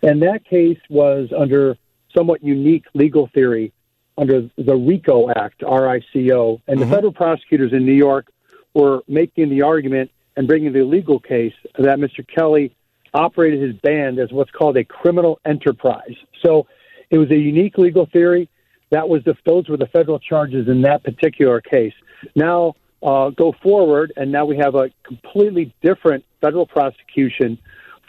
and 0.01 0.21
that 0.23 0.43
case 0.45 0.79
was 0.89 1.29
under 1.37 1.77
somewhat 2.15 2.43
unique 2.43 2.85
legal 2.93 3.29
theory 3.33 3.73
under 4.17 4.49
the 4.57 4.75
RICO 4.75 5.29
Act, 5.31 5.63
R-I-C-O, 5.63 6.61
and 6.67 6.79
mm-hmm. 6.79 6.89
the 6.89 6.95
federal 6.95 7.13
prosecutors 7.13 7.73
in 7.73 7.85
New 7.85 7.93
York 7.93 8.27
were 8.73 9.01
making 9.07 9.49
the 9.49 9.61
argument 9.61 10.11
and 10.35 10.47
bringing 10.47 10.73
the 10.73 10.83
legal 10.83 11.19
case 11.19 11.53
that 11.77 11.99
Mr. 11.99 12.25
Kelly 12.27 12.75
operated 13.13 13.61
his 13.61 13.75
band 13.81 14.19
as 14.19 14.31
what's 14.31 14.51
called 14.51 14.77
a 14.77 14.83
criminal 14.83 15.39
enterprise. 15.45 16.15
So 16.43 16.67
it 17.09 17.17
was 17.17 17.29
a 17.29 17.37
unique 17.37 17.77
legal 17.77 18.07
theory. 18.07 18.49
That 18.89 19.07
was 19.09 19.23
the 19.23 19.35
those 19.45 19.69
were 19.69 19.77
the 19.77 19.87
federal 19.87 20.19
charges 20.19 20.67
in 20.67 20.81
that 20.81 21.03
particular 21.03 21.61
case. 21.61 21.93
Now 22.35 22.75
uh, 23.01 23.29
go 23.29 23.53
forward, 23.61 24.13
and 24.15 24.31
now 24.31 24.45
we 24.45 24.57
have 24.57 24.75
a 24.75 24.89
completely 25.03 25.73
different 25.81 26.23
federal 26.41 26.65
prosecution 26.65 27.59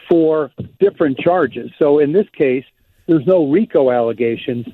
for 0.09 0.51
different 0.79 1.19
charges. 1.19 1.71
So 1.79 1.99
in 1.99 2.13
this 2.13 2.27
case, 2.37 2.65
there's 3.07 3.27
no 3.27 3.51
RICO 3.51 3.91
allegations, 3.91 4.67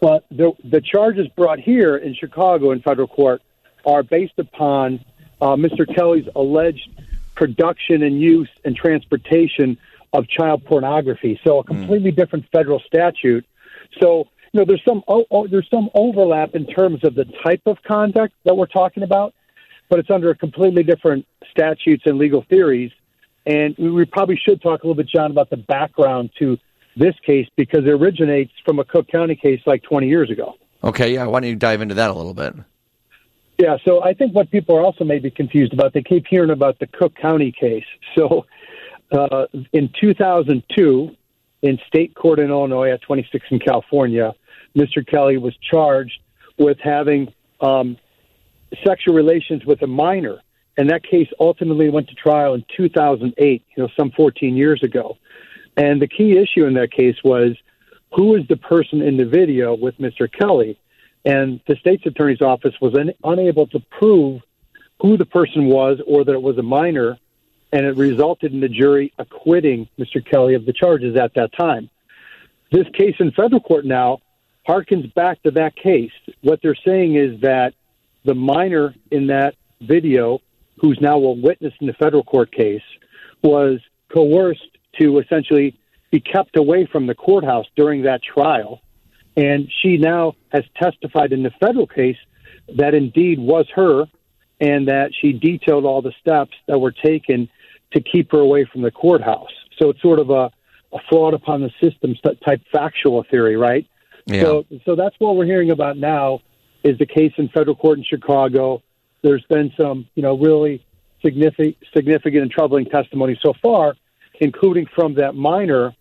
but 0.00 0.24
the 0.30 0.52
the 0.64 0.80
charges 0.80 1.26
brought 1.36 1.58
here 1.58 1.96
in 1.96 2.14
Chicago 2.14 2.72
in 2.72 2.80
federal 2.82 3.08
court 3.08 3.42
are 3.84 4.02
based 4.02 4.38
upon 4.38 5.04
uh, 5.40 5.56
Mr. 5.56 5.86
Kelly's 5.94 6.26
alleged 6.34 6.88
production 7.34 8.02
and 8.02 8.20
use 8.20 8.48
and 8.64 8.74
transportation 8.74 9.78
of 10.12 10.26
child 10.28 10.64
pornography. 10.64 11.38
So 11.44 11.58
a 11.58 11.62
hmm. 11.62 11.68
completely 11.68 12.12
mm. 12.12 12.16
different 12.16 12.46
federal 12.50 12.80
statute. 12.80 13.44
So 14.00 14.28
you 14.52 14.60
know, 14.60 14.64
there's 14.64 14.82
some 14.84 15.02
oh, 15.06 15.24
oh, 15.30 15.46
there's 15.46 15.68
some 15.70 15.90
overlap 15.94 16.54
in 16.54 16.66
terms 16.66 17.04
of 17.04 17.14
the 17.14 17.26
type 17.44 17.62
of 17.66 17.76
conduct 17.82 18.34
that 18.44 18.56
we're 18.56 18.66
talking 18.66 19.02
about, 19.02 19.34
but 19.88 19.98
it's 19.98 20.10
under 20.10 20.30
a 20.30 20.34
completely 20.34 20.82
different 20.82 21.26
statutes 21.50 22.04
and 22.06 22.18
legal 22.18 22.44
theories. 22.48 22.90
And 23.44 23.76
we 23.78 24.04
probably 24.06 24.40
should 24.42 24.60
talk 24.60 24.82
a 24.82 24.86
little 24.86 25.00
bit, 25.00 25.08
John, 25.08 25.30
about 25.30 25.50
the 25.50 25.56
background 25.56 26.30
to 26.40 26.58
this 26.96 27.14
case 27.24 27.46
because 27.56 27.84
it 27.84 27.90
originates 27.90 28.52
from 28.64 28.78
a 28.78 28.84
Cook 28.84 29.08
County 29.08 29.36
case 29.36 29.60
like 29.66 29.82
20 29.82 30.08
years 30.08 30.30
ago. 30.30 30.54
Okay, 30.82 31.14
yeah. 31.14 31.26
Why 31.26 31.40
don't 31.40 31.50
you 31.50 31.56
dive 31.56 31.82
into 31.82 31.94
that 31.94 32.10
a 32.10 32.14
little 32.14 32.34
bit? 32.34 32.54
Yeah, 33.58 33.76
so 33.84 34.02
I 34.02 34.12
think 34.12 34.34
what 34.34 34.50
people 34.50 34.76
are 34.76 34.82
also 34.82 35.04
maybe 35.04 35.30
confused 35.30 35.72
about, 35.72 35.94
they 35.94 36.02
keep 36.02 36.26
hearing 36.28 36.50
about 36.50 36.78
the 36.78 36.86
Cook 36.86 37.14
County 37.14 37.52
case. 37.52 37.84
So 38.16 38.46
uh, 39.12 39.46
in 39.74 39.90
2002, 40.00 41.16
in 41.62 41.78
state 41.86 42.14
court 42.14 42.38
in 42.38 42.48
Illinois 42.48 42.90
at 42.90 43.02
26 43.02 43.46
in 43.50 43.58
California, 43.58 44.34
Mr. 44.74 45.06
Kelly 45.06 45.36
was 45.36 45.54
charged 45.56 46.18
with 46.58 46.78
having 46.82 47.32
um, 47.60 47.98
sexual 48.84 49.14
relations 49.14 49.64
with 49.64 49.82
a 49.82 49.86
minor. 49.86 50.40
And 50.76 50.90
that 50.90 51.02
case 51.02 51.28
ultimately 51.40 51.88
went 51.88 52.08
to 52.08 52.14
trial 52.14 52.54
in 52.54 52.64
2008, 52.76 53.64
you 53.76 53.82
know, 53.82 53.88
some 53.98 54.10
14 54.12 54.56
years 54.56 54.82
ago. 54.82 55.18
And 55.76 56.00
the 56.00 56.08
key 56.08 56.38
issue 56.38 56.64
in 56.64 56.74
that 56.74 56.92
case 56.92 57.16
was 57.22 57.56
who 58.12 58.34
is 58.34 58.46
the 58.48 58.56
person 58.56 59.02
in 59.02 59.16
the 59.16 59.26
video 59.26 59.74
with 59.74 59.98
Mr. 59.98 60.30
Kelly? 60.30 60.78
And 61.24 61.60
the 61.66 61.76
state's 61.76 62.06
attorney's 62.06 62.40
office 62.40 62.74
was 62.80 62.94
un- 62.94 63.12
unable 63.24 63.66
to 63.68 63.80
prove 63.98 64.40
who 65.00 65.16
the 65.16 65.26
person 65.26 65.66
was 65.66 66.00
or 66.06 66.24
that 66.24 66.32
it 66.32 66.42
was 66.42 66.56
a 66.56 66.62
minor, 66.62 67.18
and 67.72 67.84
it 67.84 67.96
resulted 67.96 68.52
in 68.52 68.60
the 68.60 68.68
jury 68.68 69.12
acquitting 69.18 69.88
Mr. 69.98 70.24
Kelly 70.24 70.54
of 70.54 70.64
the 70.64 70.72
charges 70.72 71.16
at 71.16 71.34
that 71.34 71.52
time. 71.52 71.90
This 72.72 72.86
case 72.94 73.16
in 73.18 73.32
federal 73.32 73.60
court 73.60 73.84
now 73.84 74.20
harkens 74.66 75.12
back 75.14 75.42
to 75.42 75.50
that 75.52 75.76
case. 75.76 76.12
What 76.40 76.60
they're 76.62 76.76
saying 76.86 77.16
is 77.16 77.40
that 77.42 77.74
the 78.24 78.34
minor 78.34 78.94
in 79.10 79.28
that 79.28 79.54
video, 79.80 80.40
who's 80.80 80.98
now 81.00 81.16
a 81.16 81.32
witness 81.32 81.74
in 81.80 81.86
the 81.86 81.92
federal 81.92 82.24
court 82.24 82.50
case, 82.50 82.82
was 83.42 83.80
coerced 84.08 84.75
to 85.00 85.18
essentially 85.18 85.78
be 86.10 86.20
kept 86.20 86.56
away 86.56 86.86
from 86.86 87.06
the 87.06 87.14
courthouse 87.14 87.66
during 87.76 88.02
that 88.02 88.22
trial 88.22 88.80
and 89.36 89.70
she 89.82 89.98
now 89.98 90.34
has 90.50 90.64
testified 90.80 91.32
in 91.32 91.42
the 91.42 91.50
federal 91.60 91.86
case 91.86 92.16
that 92.76 92.94
indeed 92.94 93.38
was 93.38 93.66
her 93.74 94.06
and 94.60 94.88
that 94.88 95.10
she 95.20 95.32
detailed 95.32 95.84
all 95.84 96.00
the 96.00 96.14
steps 96.20 96.54
that 96.66 96.78
were 96.78 96.92
taken 96.92 97.48
to 97.92 98.00
keep 98.00 98.32
her 98.32 98.38
away 98.38 98.64
from 98.64 98.82
the 98.82 98.90
courthouse. 98.90 99.52
So 99.78 99.90
it's 99.90 100.00
sort 100.00 100.18
of 100.18 100.30
a, 100.30 100.50
a 100.92 100.98
fraud 101.10 101.34
upon 101.34 101.60
the 101.60 101.70
system 101.80 102.14
type 102.44 102.62
factual 102.72 103.24
theory, 103.30 103.56
right? 103.56 103.86
Yeah. 104.24 104.42
So, 104.42 104.66
so 104.86 104.96
that's 104.96 105.14
what 105.18 105.36
we're 105.36 105.44
hearing 105.44 105.70
about 105.70 105.98
now 105.98 106.40
is 106.82 106.98
the 106.98 107.06
case 107.06 107.32
in 107.36 107.48
federal 107.48 107.76
court 107.76 107.98
in 107.98 108.04
Chicago. 108.04 108.82
There's 109.22 109.44
been 109.50 109.72
some, 109.76 110.08
you 110.14 110.22
know, 110.22 110.38
really 110.38 110.84
significant, 111.22 111.76
significant 111.94 112.42
and 112.42 112.50
troubling 112.50 112.86
testimony 112.86 113.38
so 113.42 113.52
far, 113.62 113.94
including 114.40 114.86
from 114.94 115.14
that 115.14 115.34
minor 115.34 115.94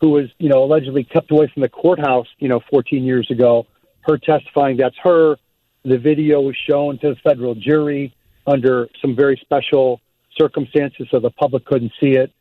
who 0.00 0.10
was, 0.10 0.28
you 0.38 0.48
know, 0.48 0.64
allegedly 0.64 1.04
kept 1.04 1.30
away 1.30 1.50
from 1.52 1.62
the 1.62 1.68
courthouse, 1.68 2.26
you 2.38 2.48
know, 2.48 2.60
14 2.70 3.04
years 3.04 3.30
ago. 3.30 3.66
Her 4.02 4.16
testifying 4.16 4.76
that's 4.78 4.96
her. 5.02 5.36
The 5.84 5.98
video 5.98 6.40
was 6.40 6.56
shown 6.68 6.98
to 7.00 7.10
the 7.10 7.16
federal 7.16 7.54
jury 7.54 8.14
under 8.46 8.88
some 9.00 9.14
very 9.14 9.38
special 9.42 10.00
circumstances, 10.38 11.06
so 11.10 11.20
the 11.20 11.30
public 11.30 11.64
couldn't 11.66 11.92
see 12.00 12.12
it. 12.12 12.32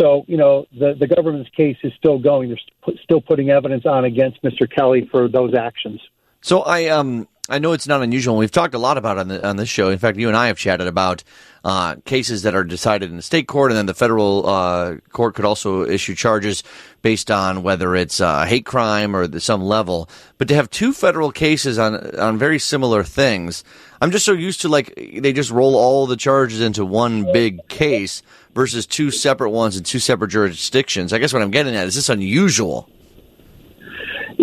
So, 0.00 0.24
you 0.26 0.36
know, 0.36 0.66
the, 0.76 0.94
the 0.98 1.06
government's 1.06 1.50
case 1.50 1.76
is 1.84 1.92
still 1.96 2.18
going. 2.18 2.48
They're 2.48 2.94
still 3.04 3.20
putting 3.20 3.50
evidence 3.50 3.86
on 3.86 4.04
against 4.04 4.42
Mr. 4.42 4.68
Kelly 4.68 5.08
for 5.10 5.28
those 5.28 5.54
actions. 5.54 6.00
So 6.40 6.62
I 6.62 6.88
um 6.88 7.28
I 7.48 7.58
know 7.58 7.72
it's 7.72 7.86
not 7.86 8.02
unusual. 8.02 8.38
We've 8.38 8.50
talked 8.50 8.74
a 8.74 8.78
lot 8.78 8.96
about 8.96 9.18
on, 9.18 9.28
the, 9.28 9.46
on 9.46 9.56
this 9.56 9.68
show. 9.68 9.90
In 9.90 9.98
fact, 9.98 10.16
you 10.16 10.28
and 10.28 10.36
I 10.36 10.46
have 10.46 10.56
chatted 10.56 10.86
about 10.86 11.22
uh, 11.62 11.96
cases 12.06 12.42
that 12.42 12.54
are 12.54 12.64
decided 12.64 13.10
in 13.10 13.16
the 13.16 13.22
state 13.22 13.46
court, 13.48 13.70
and 13.70 13.76
then 13.76 13.84
the 13.84 13.92
federal 13.92 14.48
uh, 14.48 14.96
court 15.10 15.34
could 15.34 15.44
also 15.44 15.84
issue 15.84 16.14
charges 16.14 16.62
based 17.02 17.30
on 17.30 17.62
whether 17.62 17.94
it's 17.94 18.20
a 18.20 18.26
uh, 18.26 18.46
hate 18.46 18.64
crime 18.64 19.14
or 19.14 19.38
some 19.40 19.62
level. 19.62 20.08
But 20.38 20.48
to 20.48 20.54
have 20.54 20.70
two 20.70 20.94
federal 20.94 21.30
cases 21.30 21.78
on 21.78 22.18
on 22.18 22.38
very 22.38 22.58
similar 22.58 23.02
things, 23.02 23.62
I'm 24.00 24.10
just 24.10 24.24
so 24.24 24.32
used 24.32 24.62
to 24.62 24.68
like 24.70 24.94
they 24.96 25.34
just 25.34 25.50
roll 25.50 25.76
all 25.76 26.06
the 26.06 26.16
charges 26.16 26.62
into 26.62 26.84
one 26.84 27.30
big 27.30 27.66
case 27.68 28.22
versus 28.54 28.86
two 28.86 29.10
separate 29.10 29.50
ones 29.50 29.76
in 29.76 29.84
two 29.84 29.98
separate 29.98 30.28
jurisdictions. 30.28 31.12
I 31.12 31.18
guess 31.18 31.34
what 31.34 31.42
I'm 31.42 31.50
getting 31.50 31.76
at 31.76 31.86
is 31.86 31.94
this 31.94 32.08
unusual. 32.08 32.88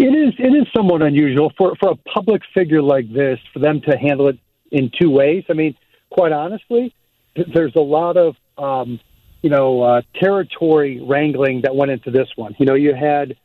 It 0.01 0.15
is. 0.15 0.33
It 0.39 0.55
is 0.55 0.67
somewhat 0.75 1.03
unusual 1.03 1.53
for 1.55 1.75
for 1.79 1.91
a 1.91 1.95
public 1.95 2.41
figure 2.55 2.81
like 2.81 3.11
this 3.13 3.37
for 3.53 3.59
them 3.59 3.81
to 3.81 3.95
handle 3.95 4.29
it 4.29 4.39
in 4.71 4.89
two 4.99 5.11
ways. 5.11 5.43
I 5.47 5.53
mean, 5.53 5.75
quite 6.09 6.31
honestly, 6.31 6.95
there's 7.35 7.75
a 7.75 7.81
lot 7.81 8.17
of 8.17 8.35
um, 8.57 8.99
you 9.43 9.51
know 9.51 9.83
uh, 9.83 10.01
territory 10.15 10.99
wrangling 10.99 11.61
that 11.61 11.75
went 11.75 11.91
into 11.91 12.09
this 12.09 12.27
one. 12.35 12.55
You 12.57 12.65
know, 12.65 12.73
you 12.73 12.95
had 12.95 13.37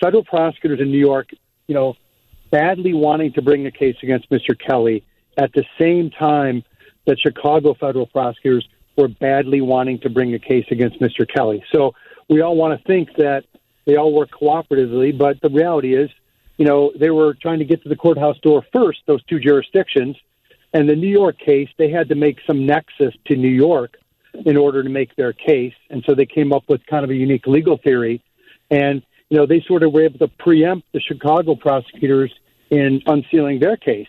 federal 0.00 0.24
prosecutors 0.24 0.78
in 0.78 0.92
New 0.92 0.98
York, 0.98 1.30
you 1.66 1.74
know, 1.74 1.94
badly 2.52 2.94
wanting 2.94 3.32
to 3.32 3.42
bring 3.42 3.66
a 3.66 3.72
case 3.72 3.96
against 4.00 4.30
Mr. 4.30 4.56
Kelly 4.56 5.04
at 5.36 5.52
the 5.54 5.64
same 5.76 6.10
time 6.10 6.62
that 7.06 7.18
Chicago 7.18 7.74
federal 7.74 8.06
prosecutors 8.06 8.68
were 8.96 9.08
badly 9.08 9.60
wanting 9.60 9.98
to 10.00 10.08
bring 10.08 10.34
a 10.34 10.38
case 10.38 10.66
against 10.70 11.00
Mr. 11.00 11.28
Kelly. 11.28 11.64
So 11.74 11.94
we 12.28 12.42
all 12.42 12.54
want 12.54 12.78
to 12.78 12.86
think 12.86 13.08
that 13.16 13.44
They 13.86 13.96
all 13.96 14.12
work 14.12 14.30
cooperatively, 14.30 15.16
but 15.16 15.40
the 15.40 15.48
reality 15.48 15.94
is, 15.94 16.10
you 16.58 16.64
know, 16.64 16.92
they 16.98 17.10
were 17.10 17.34
trying 17.34 17.60
to 17.60 17.64
get 17.64 17.82
to 17.84 17.88
the 17.88 17.96
courthouse 17.96 18.38
door 18.40 18.64
first, 18.72 19.00
those 19.06 19.22
two 19.24 19.38
jurisdictions. 19.38 20.16
And 20.72 20.88
the 20.88 20.96
New 20.96 21.08
York 21.08 21.38
case, 21.38 21.68
they 21.78 21.90
had 21.90 22.08
to 22.08 22.14
make 22.14 22.38
some 22.46 22.66
nexus 22.66 23.14
to 23.26 23.36
New 23.36 23.48
York 23.48 23.96
in 24.44 24.56
order 24.56 24.82
to 24.82 24.88
make 24.88 25.14
their 25.16 25.32
case. 25.32 25.74
And 25.90 26.02
so 26.06 26.14
they 26.14 26.26
came 26.26 26.52
up 26.52 26.64
with 26.68 26.84
kind 26.86 27.04
of 27.04 27.10
a 27.10 27.14
unique 27.14 27.46
legal 27.46 27.78
theory. 27.78 28.22
And, 28.70 29.02
you 29.30 29.38
know, 29.38 29.46
they 29.46 29.62
sort 29.66 29.82
of 29.82 29.92
were 29.92 30.04
able 30.04 30.18
to 30.18 30.28
preempt 30.28 30.88
the 30.92 31.00
Chicago 31.00 31.54
prosecutors 31.54 32.32
in 32.70 33.00
unsealing 33.06 33.60
their 33.60 33.76
case. 33.76 34.08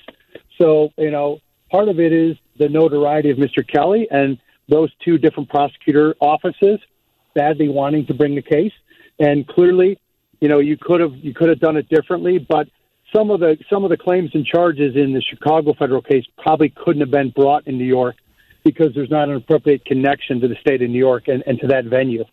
So, 0.58 0.92
you 0.98 1.12
know, 1.12 1.40
part 1.70 1.88
of 1.88 2.00
it 2.00 2.12
is 2.12 2.38
the 2.58 2.70
notoriety 2.70 3.30
of 3.30 3.38
Mr. 3.38 3.68
Kelly 3.68 4.08
and 4.10 4.40
those 4.68 4.92
two 5.06 5.18
different 5.18 5.50
prosecutor 5.50 6.16
offices 6.20 6.80
badly 7.36 7.68
wanting 7.68 8.06
to 8.08 8.14
bring 8.14 8.36
the 8.36 8.42
case. 8.42 8.74
And 9.20 9.48
clearly, 9.48 10.00
you 10.40 10.48
know, 10.48 10.60
you 10.60 10.78
could 10.78 11.02
have 11.02 11.16
you 11.16 11.34
could 11.34 11.50
have 11.50 11.60
done 11.60 11.78
it 11.78 11.90
differently, 11.90 12.38
but 12.38 12.68
some 13.16 13.32
of 13.32 13.40
the 13.40 13.58
some 13.70 13.84
of 13.84 13.90
the 13.90 13.98
claims 13.98 14.32
and 14.34 14.46
charges 14.46 14.96
in 14.96 15.14
the 15.14 15.22
Chicago 15.22 15.74
federal 15.74 16.02
case 16.02 16.26
probably 16.38 16.70
couldn't 16.70 17.02
have 17.02 17.12
been 17.12 17.30
brought 17.30 17.68
in 17.68 17.78
New 17.78 17.86
York 17.86 18.16
because 18.64 18.94
there's 18.94 19.10
not 19.10 19.30
an 19.30 19.36
appropriate 19.36 19.86
connection 19.86 20.40
to 20.42 20.48
the 20.48 20.56
state 20.56 20.82
of 20.82 20.90
New 20.90 21.00
York 21.00 21.28
and, 21.28 21.44
and 21.48 21.60
to 21.60 21.68
that 21.68 21.86
venue. 21.86 22.26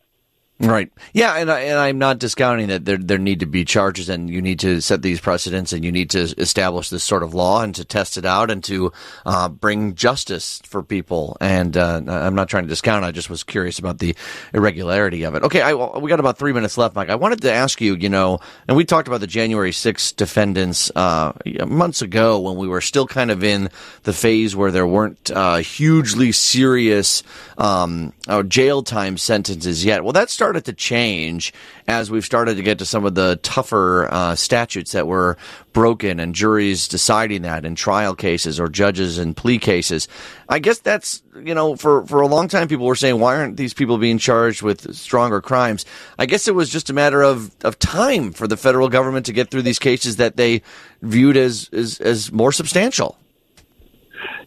Right. 0.60 0.92
Yeah, 1.12 1.34
and 1.34 1.50
I, 1.50 1.60
and 1.62 1.76
I'm 1.76 1.98
not 1.98 2.20
discounting 2.20 2.68
that 2.68 2.84
there 2.84 2.96
there 2.96 3.18
need 3.18 3.40
to 3.40 3.46
be 3.46 3.64
charges, 3.64 4.08
and 4.08 4.30
you 4.30 4.40
need 4.40 4.60
to 4.60 4.80
set 4.80 5.02
these 5.02 5.20
precedents, 5.20 5.72
and 5.72 5.84
you 5.84 5.90
need 5.90 6.10
to 6.10 6.20
establish 6.38 6.90
this 6.90 7.02
sort 7.02 7.24
of 7.24 7.34
law, 7.34 7.60
and 7.60 7.74
to 7.74 7.84
test 7.84 8.16
it 8.16 8.24
out, 8.24 8.52
and 8.52 8.62
to 8.64 8.92
uh, 9.26 9.48
bring 9.48 9.96
justice 9.96 10.62
for 10.64 10.84
people. 10.84 11.36
And 11.40 11.76
uh, 11.76 12.02
I'm 12.06 12.36
not 12.36 12.48
trying 12.48 12.62
to 12.62 12.68
discount. 12.68 13.04
I 13.04 13.10
just 13.10 13.28
was 13.28 13.42
curious 13.42 13.80
about 13.80 13.98
the 13.98 14.14
irregularity 14.52 15.24
of 15.24 15.34
it. 15.34 15.42
Okay, 15.42 15.60
I, 15.60 15.74
we 15.74 16.08
got 16.08 16.20
about 16.20 16.38
three 16.38 16.52
minutes 16.52 16.78
left, 16.78 16.94
Mike. 16.94 17.10
I 17.10 17.16
wanted 17.16 17.40
to 17.42 17.52
ask 17.52 17.80
you, 17.80 17.96
you 17.96 18.08
know, 18.08 18.38
and 18.68 18.76
we 18.76 18.84
talked 18.84 19.08
about 19.08 19.20
the 19.20 19.26
January 19.26 19.72
6th 19.72 20.14
defendants 20.14 20.88
uh, 20.94 21.32
months 21.66 22.00
ago 22.00 22.38
when 22.38 22.54
we 22.54 22.68
were 22.68 22.80
still 22.80 23.08
kind 23.08 23.32
of 23.32 23.42
in 23.42 23.70
the 24.04 24.12
phase 24.12 24.54
where 24.54 24.70
there 24.70 24.86
weren't 24.86 25.32
uh, 25.32 25.56
hugely 25.56 26.30
serious 26.30 27.24
um, 27.58 28.12
uh, 28.28 28.44
jail 28.44 28.84
time 28.84 29.18
sentences 29.18 29.84
yet. 29.84 30.04
Well, 30.04 30.12
that's 30.12 30.32
to 30.52 30.72
change 30.72 31.52
as 31.88 32.10
we've 32.10 32.24
started 32.24 32.56
to 32.56 32.62
get 32.62 32.78
to 32.78 32.84
some 32.84 33.04
of 33.04 33.14
the 33.14 33.38
tougher 33.42 34.08
uh, 34.12 34.34
statutes 34.34 34.92
that 34.92 35.06
were 35.06 35.36
broken 35.72 36.20
and 36.20 36.34
juries 36.34 36.86
deciding 36.88 37.42
that 37.42 37.64
in 37.64 37.74
trial 37.74 38.14
cases 38.14 38.60
or 38.60 38.68
judges 38.68 39.18
in 39.18 39.34
plea 39.34 39.58
cases. 39.58 40.06
I 40.48 40.58
guess 40.58 40.78
that's, 40.78 41.22
you 41.42 41.54
know, 41.54 41.76
for, 41.76 42.06
for 42.06 42.20
a 42.20 42.26
long 42.26 42.48
time 42.48 42.68
people 42.68 42.86
were 42.86 42.94
saying, 42.94 43.18
why 43.18 43.36
aren't 43.36 43.56
these 43.56 43.74
people 43.74 43.98
being 43.98 44.18
charged 44.18 44.62
with 44.62 44.94
stronger 44.94 45.40
crimes? 45.40 45.84
I 46.18 46.26
guess 46.26 46.46
it 46.46 46.54
was 46.54 46.70
just 46.70 46.90
a 46.90 46.92
matter 46.92 47.22
of, 47.22 47.54
of 47.64 47.78
time 47.78 48.32
for 48.32 48.46
the 48.46 48.56
federal 48.56 48.88
government 48.88 49.26
to 49.26 49.32
get 49.32 49.50
through 49.50 49.62
these 49.62 49.78
cases 49.78 50.16
that 50.16 50.36
they 50.36 50.62
viewed 51.02 51.36
as, 51.36 51.68
as, 51.72 52.00
as 52.00 52.30
more 52.30 52.52
substantial. 52.52 53.18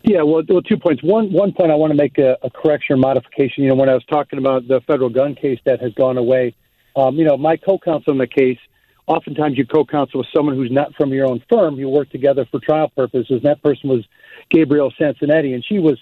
Yeah, 0.04 0.22
well, 0.24 0.44
well, 0.48 0.62
two 0.62 0.78
points. 0.78 1.04
One, 1.04 1.32
one 1.32 1.52
point 1.52 1.72
I 1.72 1.76
want 1.76 1.92
to 1.92 1.98
make 1.98 2.18
a, 2.18 2.38
a 2.44 2.50
correction 2.50 2.96
or 2.96 2.98
modification. 2.98 3.64
You 3.64 3.70
know, 3.70 3.76
when 3.76 3.90
I 3.90 3.94
was 3.94 4.06
talking 4.06 4.40
about 4.40 4.68
the 4.68 4.82
federal 4.88 5.10
gun 5.10 5.36
case 5.36 5.60
that 5.66 5.82
has 5.82 5.94
gone 5.94 6.18
away, 6.18 6.56
um, 6.96 7.16
you 7.16 7.26
know, 7.26 7.38
my 7.38 7.58
co-counsel 7.58 8.14
in 8.14 8.20
the 8.20 8.28
case, 8.28 8.58
oftentimes 9.06 9.58
you 9.58 9.66
co-counsel 9.66 10.20
with 10.20 10.28
someone 10.36 10.56
who's 10.56 10.72
not 10.72 10.94
from 10.96 11.14
your 11.14 11.28
own 11.28 11.44
firm. 11.50 11.76
You 11.76 11.90
work 11.90 12.10
together 12.10 12.46
for 12.50 12.60
trial 12.60 12.90
purposes. 12.96 13.28
And 13.30 13.44
that 13.44 13.62
person 13.62 13.90
was 13.90 14.06
Gabrielle 14.50 14.92
Sansonetti, 15.00 15.54
and 15.54 15.64
she 15.66 15.80
was 15.80 15.98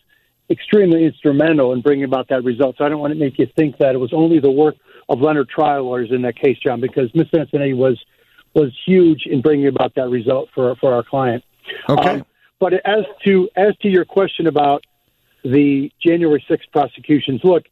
extremely 0.49 1.05
instrumental 1.05 1.73
in 1.73 1.81
bringing 1.81 2.05
about 2.05 2.27
that 2.29 2.43
result. 2.43 2.75
So 2.77 2.85
I 2.85 2.89
don't 2.89 2.99
want 2.99 3.13
to 3.13 3.19
make 3.19 3.39
you 3.39 3.47
think 3.55 3.77
that 3.79 3.95
it 3.95 3.97
was 3.97 4.13
only 4.13 4.39
the 4.39 4.51
work 4.51 4.75
of 5.09 5.19
Leonard 5.19 5.49
trial 5.49 5.83
lawyers 5.85 6.09
in 6.11 6.21
that 6.23 6.37
case, 6.37 6.57
John, 6.63 6.81
because 6.81 7.13
Ms. 7.13 7.27
Sansonetti 7.33 7.75
was 7.75 7.99
was 8.53 8.71
huge 8.85 9.23
in 9.25 9.41
bringing 9.41 9.67
about 9.67 9.93
that 9.95 10.09
result 10.09 10.49
for 10.53 10.75
for 10.77 10.93
our 10.93 11.03
client. 11.03 11.43
Okay. 11.89 12.09
Um, 12.09 12.25
but 12.59 12.73
as 12.73 13.05
to 13.25 13.49
as 13.55 13.75
to 13.77 13.89
your 13.89 14.05
question 14.05 14.47
about 14.47 14.85
the 15.43 15.91
January 16.01 16.43
6th 16.49 16.71
prosecutions, 16.71 17.41
look, 17.43 17.65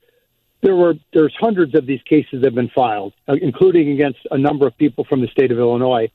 there 0.61 0.75
were 0.75 0.95
there's 1.13 1.35
hundreds 1.39 1.75
of 1.75 1.85
these 1.85 2.01
cases 2.03 2.41
that 2.41 2.45
have 2.45 2.55
been 2.55 2.69
filed, 2.69 3.13
uh, 3.27 3.35
including 3.41 3.91
against 3.91 4.19
a 4.31 4.37
number 4.37 4.67
of 4.67 4.77
people 4.77 5.03
from 5.03 5.21
the 5.21 5.27
state 5.27 5.51
of 5.51 5.59
Illinois. 5.59 6.09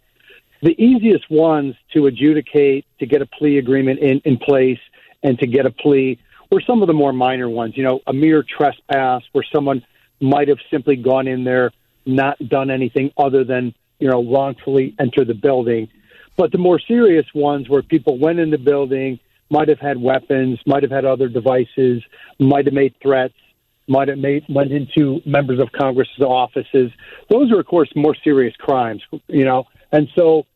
The 0.63 0.81
easiest 0.83 1.31
ones 1.31 1.77
to 1.93 2.07
adjudicate, 2.07 2.85
to 2.99 3.07
get 3.07 3.23
a 3.23 3.27
plea 3.27 3.59
agreement 3.59 4.01
in, 4.01 4.21
in 4.25 4.39
place, 4.39 4.81
and 5.23 5.39
to 5.39 5.47
get 5.47 5.67
a 5.67 5.71
plea 5.71 6.19
were 6.51 6.61
some 6.61 6.83
of 6.83 6.89
the 6.89 6.95
more 6.95 7.13
minor 7.13 7.49
ones. 7.49 7.77
You 7.77 7.85
know, 7.85 8.01
a 8.07 8.13
mere 8.13 8.43
trespass 8.43 9.23
where 9.33 9.45
someone 9.55 9.85
might 10.21 10.49
have 10.49 10.59
simply 10.71 10.97
gone 10.97 11.29
in 11.29 11.45
there, 11.45 11.71
not 12.07 12.39
done 12.49 12.71
anything 12.71 13.13
other 13.17 13.45
than 13.45 13.75
you 13.99 14.09
know 14.09 14.25
wrongfully 14.25 14.95
enter 14.99 15.25
the 15.25 15.35
building. 15.35 15.89
But 16.39 16.53
the 16.53 16.59
more 16.59 16.79
serious 16.79 17.27
ones 17.35 17.69
where 17.69 17.83
people 17.83 18.17
went 18.17 18.39
in 18.39 18.51
the 18.51 18.59
building, 18.59 19.19
might 19.51 19.69
have 19.69 19.81
had 19.81 20.01
weapons, 20.01 20.59
might 20.67 20.83
have 20.83 20.93
had 20.93 21.05
other 21.05 21.29
devices, 21.29 22.03
might 22.39 22.67
have 22.67 22.75
made 22.75 22.95
threats, 23.03 23.35
might 23.89 24.09
have 24.09 24.19
made 24.19 24.45
went 24.49 24.71
into 24.71 25.21
members 25.27 25.59
of 25.59 25.73
Congress's 25.73 26.21
offices. 26.21 26.93
Those 27.29 27.51
are, 27.51 27.59
of 27.59 27.67
course, 27.67 27.91
more 27.97 28.15
serious 28.23 28.55
crimes, 28.57 29.03
you 29.27 29.45
know, 29.45 29.65
and 29.91 30.09
so 30.17 30.47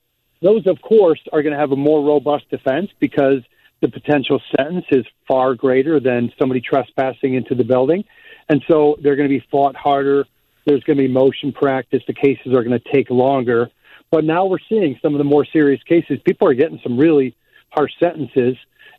those, 0.40 0.66
of 0.66 0.80
course, 0.82 1.20
are 1.32 1.42
going 1.42 1.52
to 1.52 1.58
have 1.58 1.72
a 1.72 1.76
more 1.76 2.04
robust 2.04 2.48
defense 2.50 2.90
because 3.00 3.40
the 3.80 3.88
potential 3.88 4.40
sentence 4.56 4.84
is 4.90 5.04
far 5.26 5.54
greater 5.54 5.98
than 5.98 6.32
somebody 6.38 6.60
trespassing 6.60 7.34
into 7.34 7.54
the 7.54 7.64
building, 7.64 8.04
and 8.48 8.62
so 8.68 8.96
they're 9.02 9.16
going 9.16 9.28
to 9.28 9.34
be 9.34 9.44
fought 9.50 9.74
harder. 9.74 10.26
There's 10.64 10.84
going 10.84 10.96
to 10.96 11.02
be 11.02 11.12
motion 11.12 11.52
practice. 11.52 12.02
The 12.06 12.14
cases 12.14 12.54
are 12.54 12.62
going 12.62 12.78
to 12.78 12.92
take 12.92 13.10
longer. 13.10 13.70
But 14.12 14.24
now 14.24 14.44
we're 14.44 14.58
seeing 14.68 15.00
some 15.00 15.14
of 15.14 15.18
the 15.18 15.24
more 15.24 15.46
serious 15.46 15.82
cases. 15.84 16.20
People 16.24 16.46
are 16.46 16.54
getting 16.54 16.78
some 16.82 16.98
really 16.98 17.34
harsh 17.70 17.92
sentences. 17.98 18.56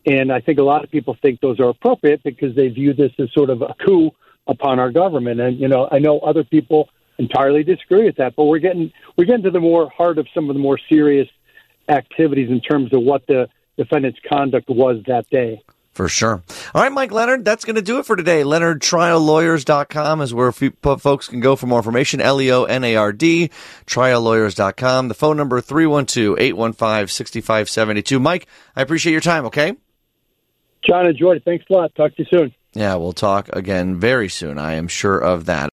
And 0.07 0.33
I 0.33 0.41
think 0.41 0.57
a 0.57 0.63
lot 0.63 0.83
of 0.83 0.89
people 0.89 1.15
think 1.21 1.39
those 1.39 1.59
are 1.59 1.69
appropriate 1.69 2.23
because 2.23 2.55
they 2.55 2.67
view 2.67 2.93
this 2.93 3.11
as 3.19 3.31
sort 3.31 3.51
of 3.51 3.61
a 3.61 3.75
coup 3.85 4.11
upon 4.47 4.79
our 4.79 4.91
government. 4.91 5.39
And, 5.39 5.59
you 5.59 5.67
know, 5.67 5.87
I 5.91 5.99
know 5.99 6.19
other 6.19 6.43
people 6.43 6.89
entirely 7.19 7.63
disagree 7.63 8.05
with 8.05 8.15
that, 8.17 8.35
but 8.35 8.45
we're 8.45 8.57
getting, 8.57 8.91
we're 9.15 9.25
getting 9.25 9.43
to 9.43 9.51
the 9.51 9.59
more 9.59 9.87
heart 9.91 10.17
of 10.17 10.27
some 10.33 10.49
of 10.49 10.55
the 10.55 10.59
more 10.59 10.79
serious 10.89 11.29
activities 11.87 12.49
in 12.49 12.59
terms 12.59 12.91
of 12.91 13.03
what 13.03 13.25
the 13.27 13.47
defendant's 13.77 14.19
conduct 14.27 14.67
was 14.67 14.97
that 15.05 15.29
day. 15.29 15.61
For 15.93 16.09
sure. 16.09 16.41
All 16.73 16.81
right, 16.81 16.91
Mike 16.91 17.11
Leonard, 17.11 17.45
that's 17.45 17.65
going 17.65 17.75
to 17.75 17.81
do 17.83 17.99
it 17.99 18.07
for 18.07 18.15
today. 18.15 18.41
LeonardTrialLawyers.com 18.41 20.21
is 20.21 20.33
where 20.33 20.51
folks 20.51 21.27
can 21.27 21.39
go 21.39 21.55
for 21.55 21.67
more 21.67 21.77
information. 21.77 22.19
L-E-O-N-A-R-D, 22.19 23.51
triallawyers.com. 23.85 25.07
The 25.07 25.13
phone 25.13 25.37
number 25.37 25.61
312-815-6572. 25.61 28.19
Mike, 28.19 28.47
I 28.75 28.81
appreciate 28.81 29.11
your 29.11 29.21
time, 29.21 29.45
okay? 29.45 29.75
John, 30.83 31.05
enjoyed 31.05 31.37
it. 31.37 31.43
Thanks 31.45 31.65
a 31.69 31.73
lot. 31.73 31.93
Talk 31.93 32.15
to 32.15 32.23
you 32.23 32.29
soon. 32.29 32.55
Yeah, 32.73 32.95
we'll 32.95 33.13
talk 33.13 33.49
again 33.53 33.99
very 33.99 34.29
soon. 34.29 34.57
I 34.57 34.73
am 34.73 34.87
sure 34.87 35.19
of 35.19 35.45
that. 35.45 35.69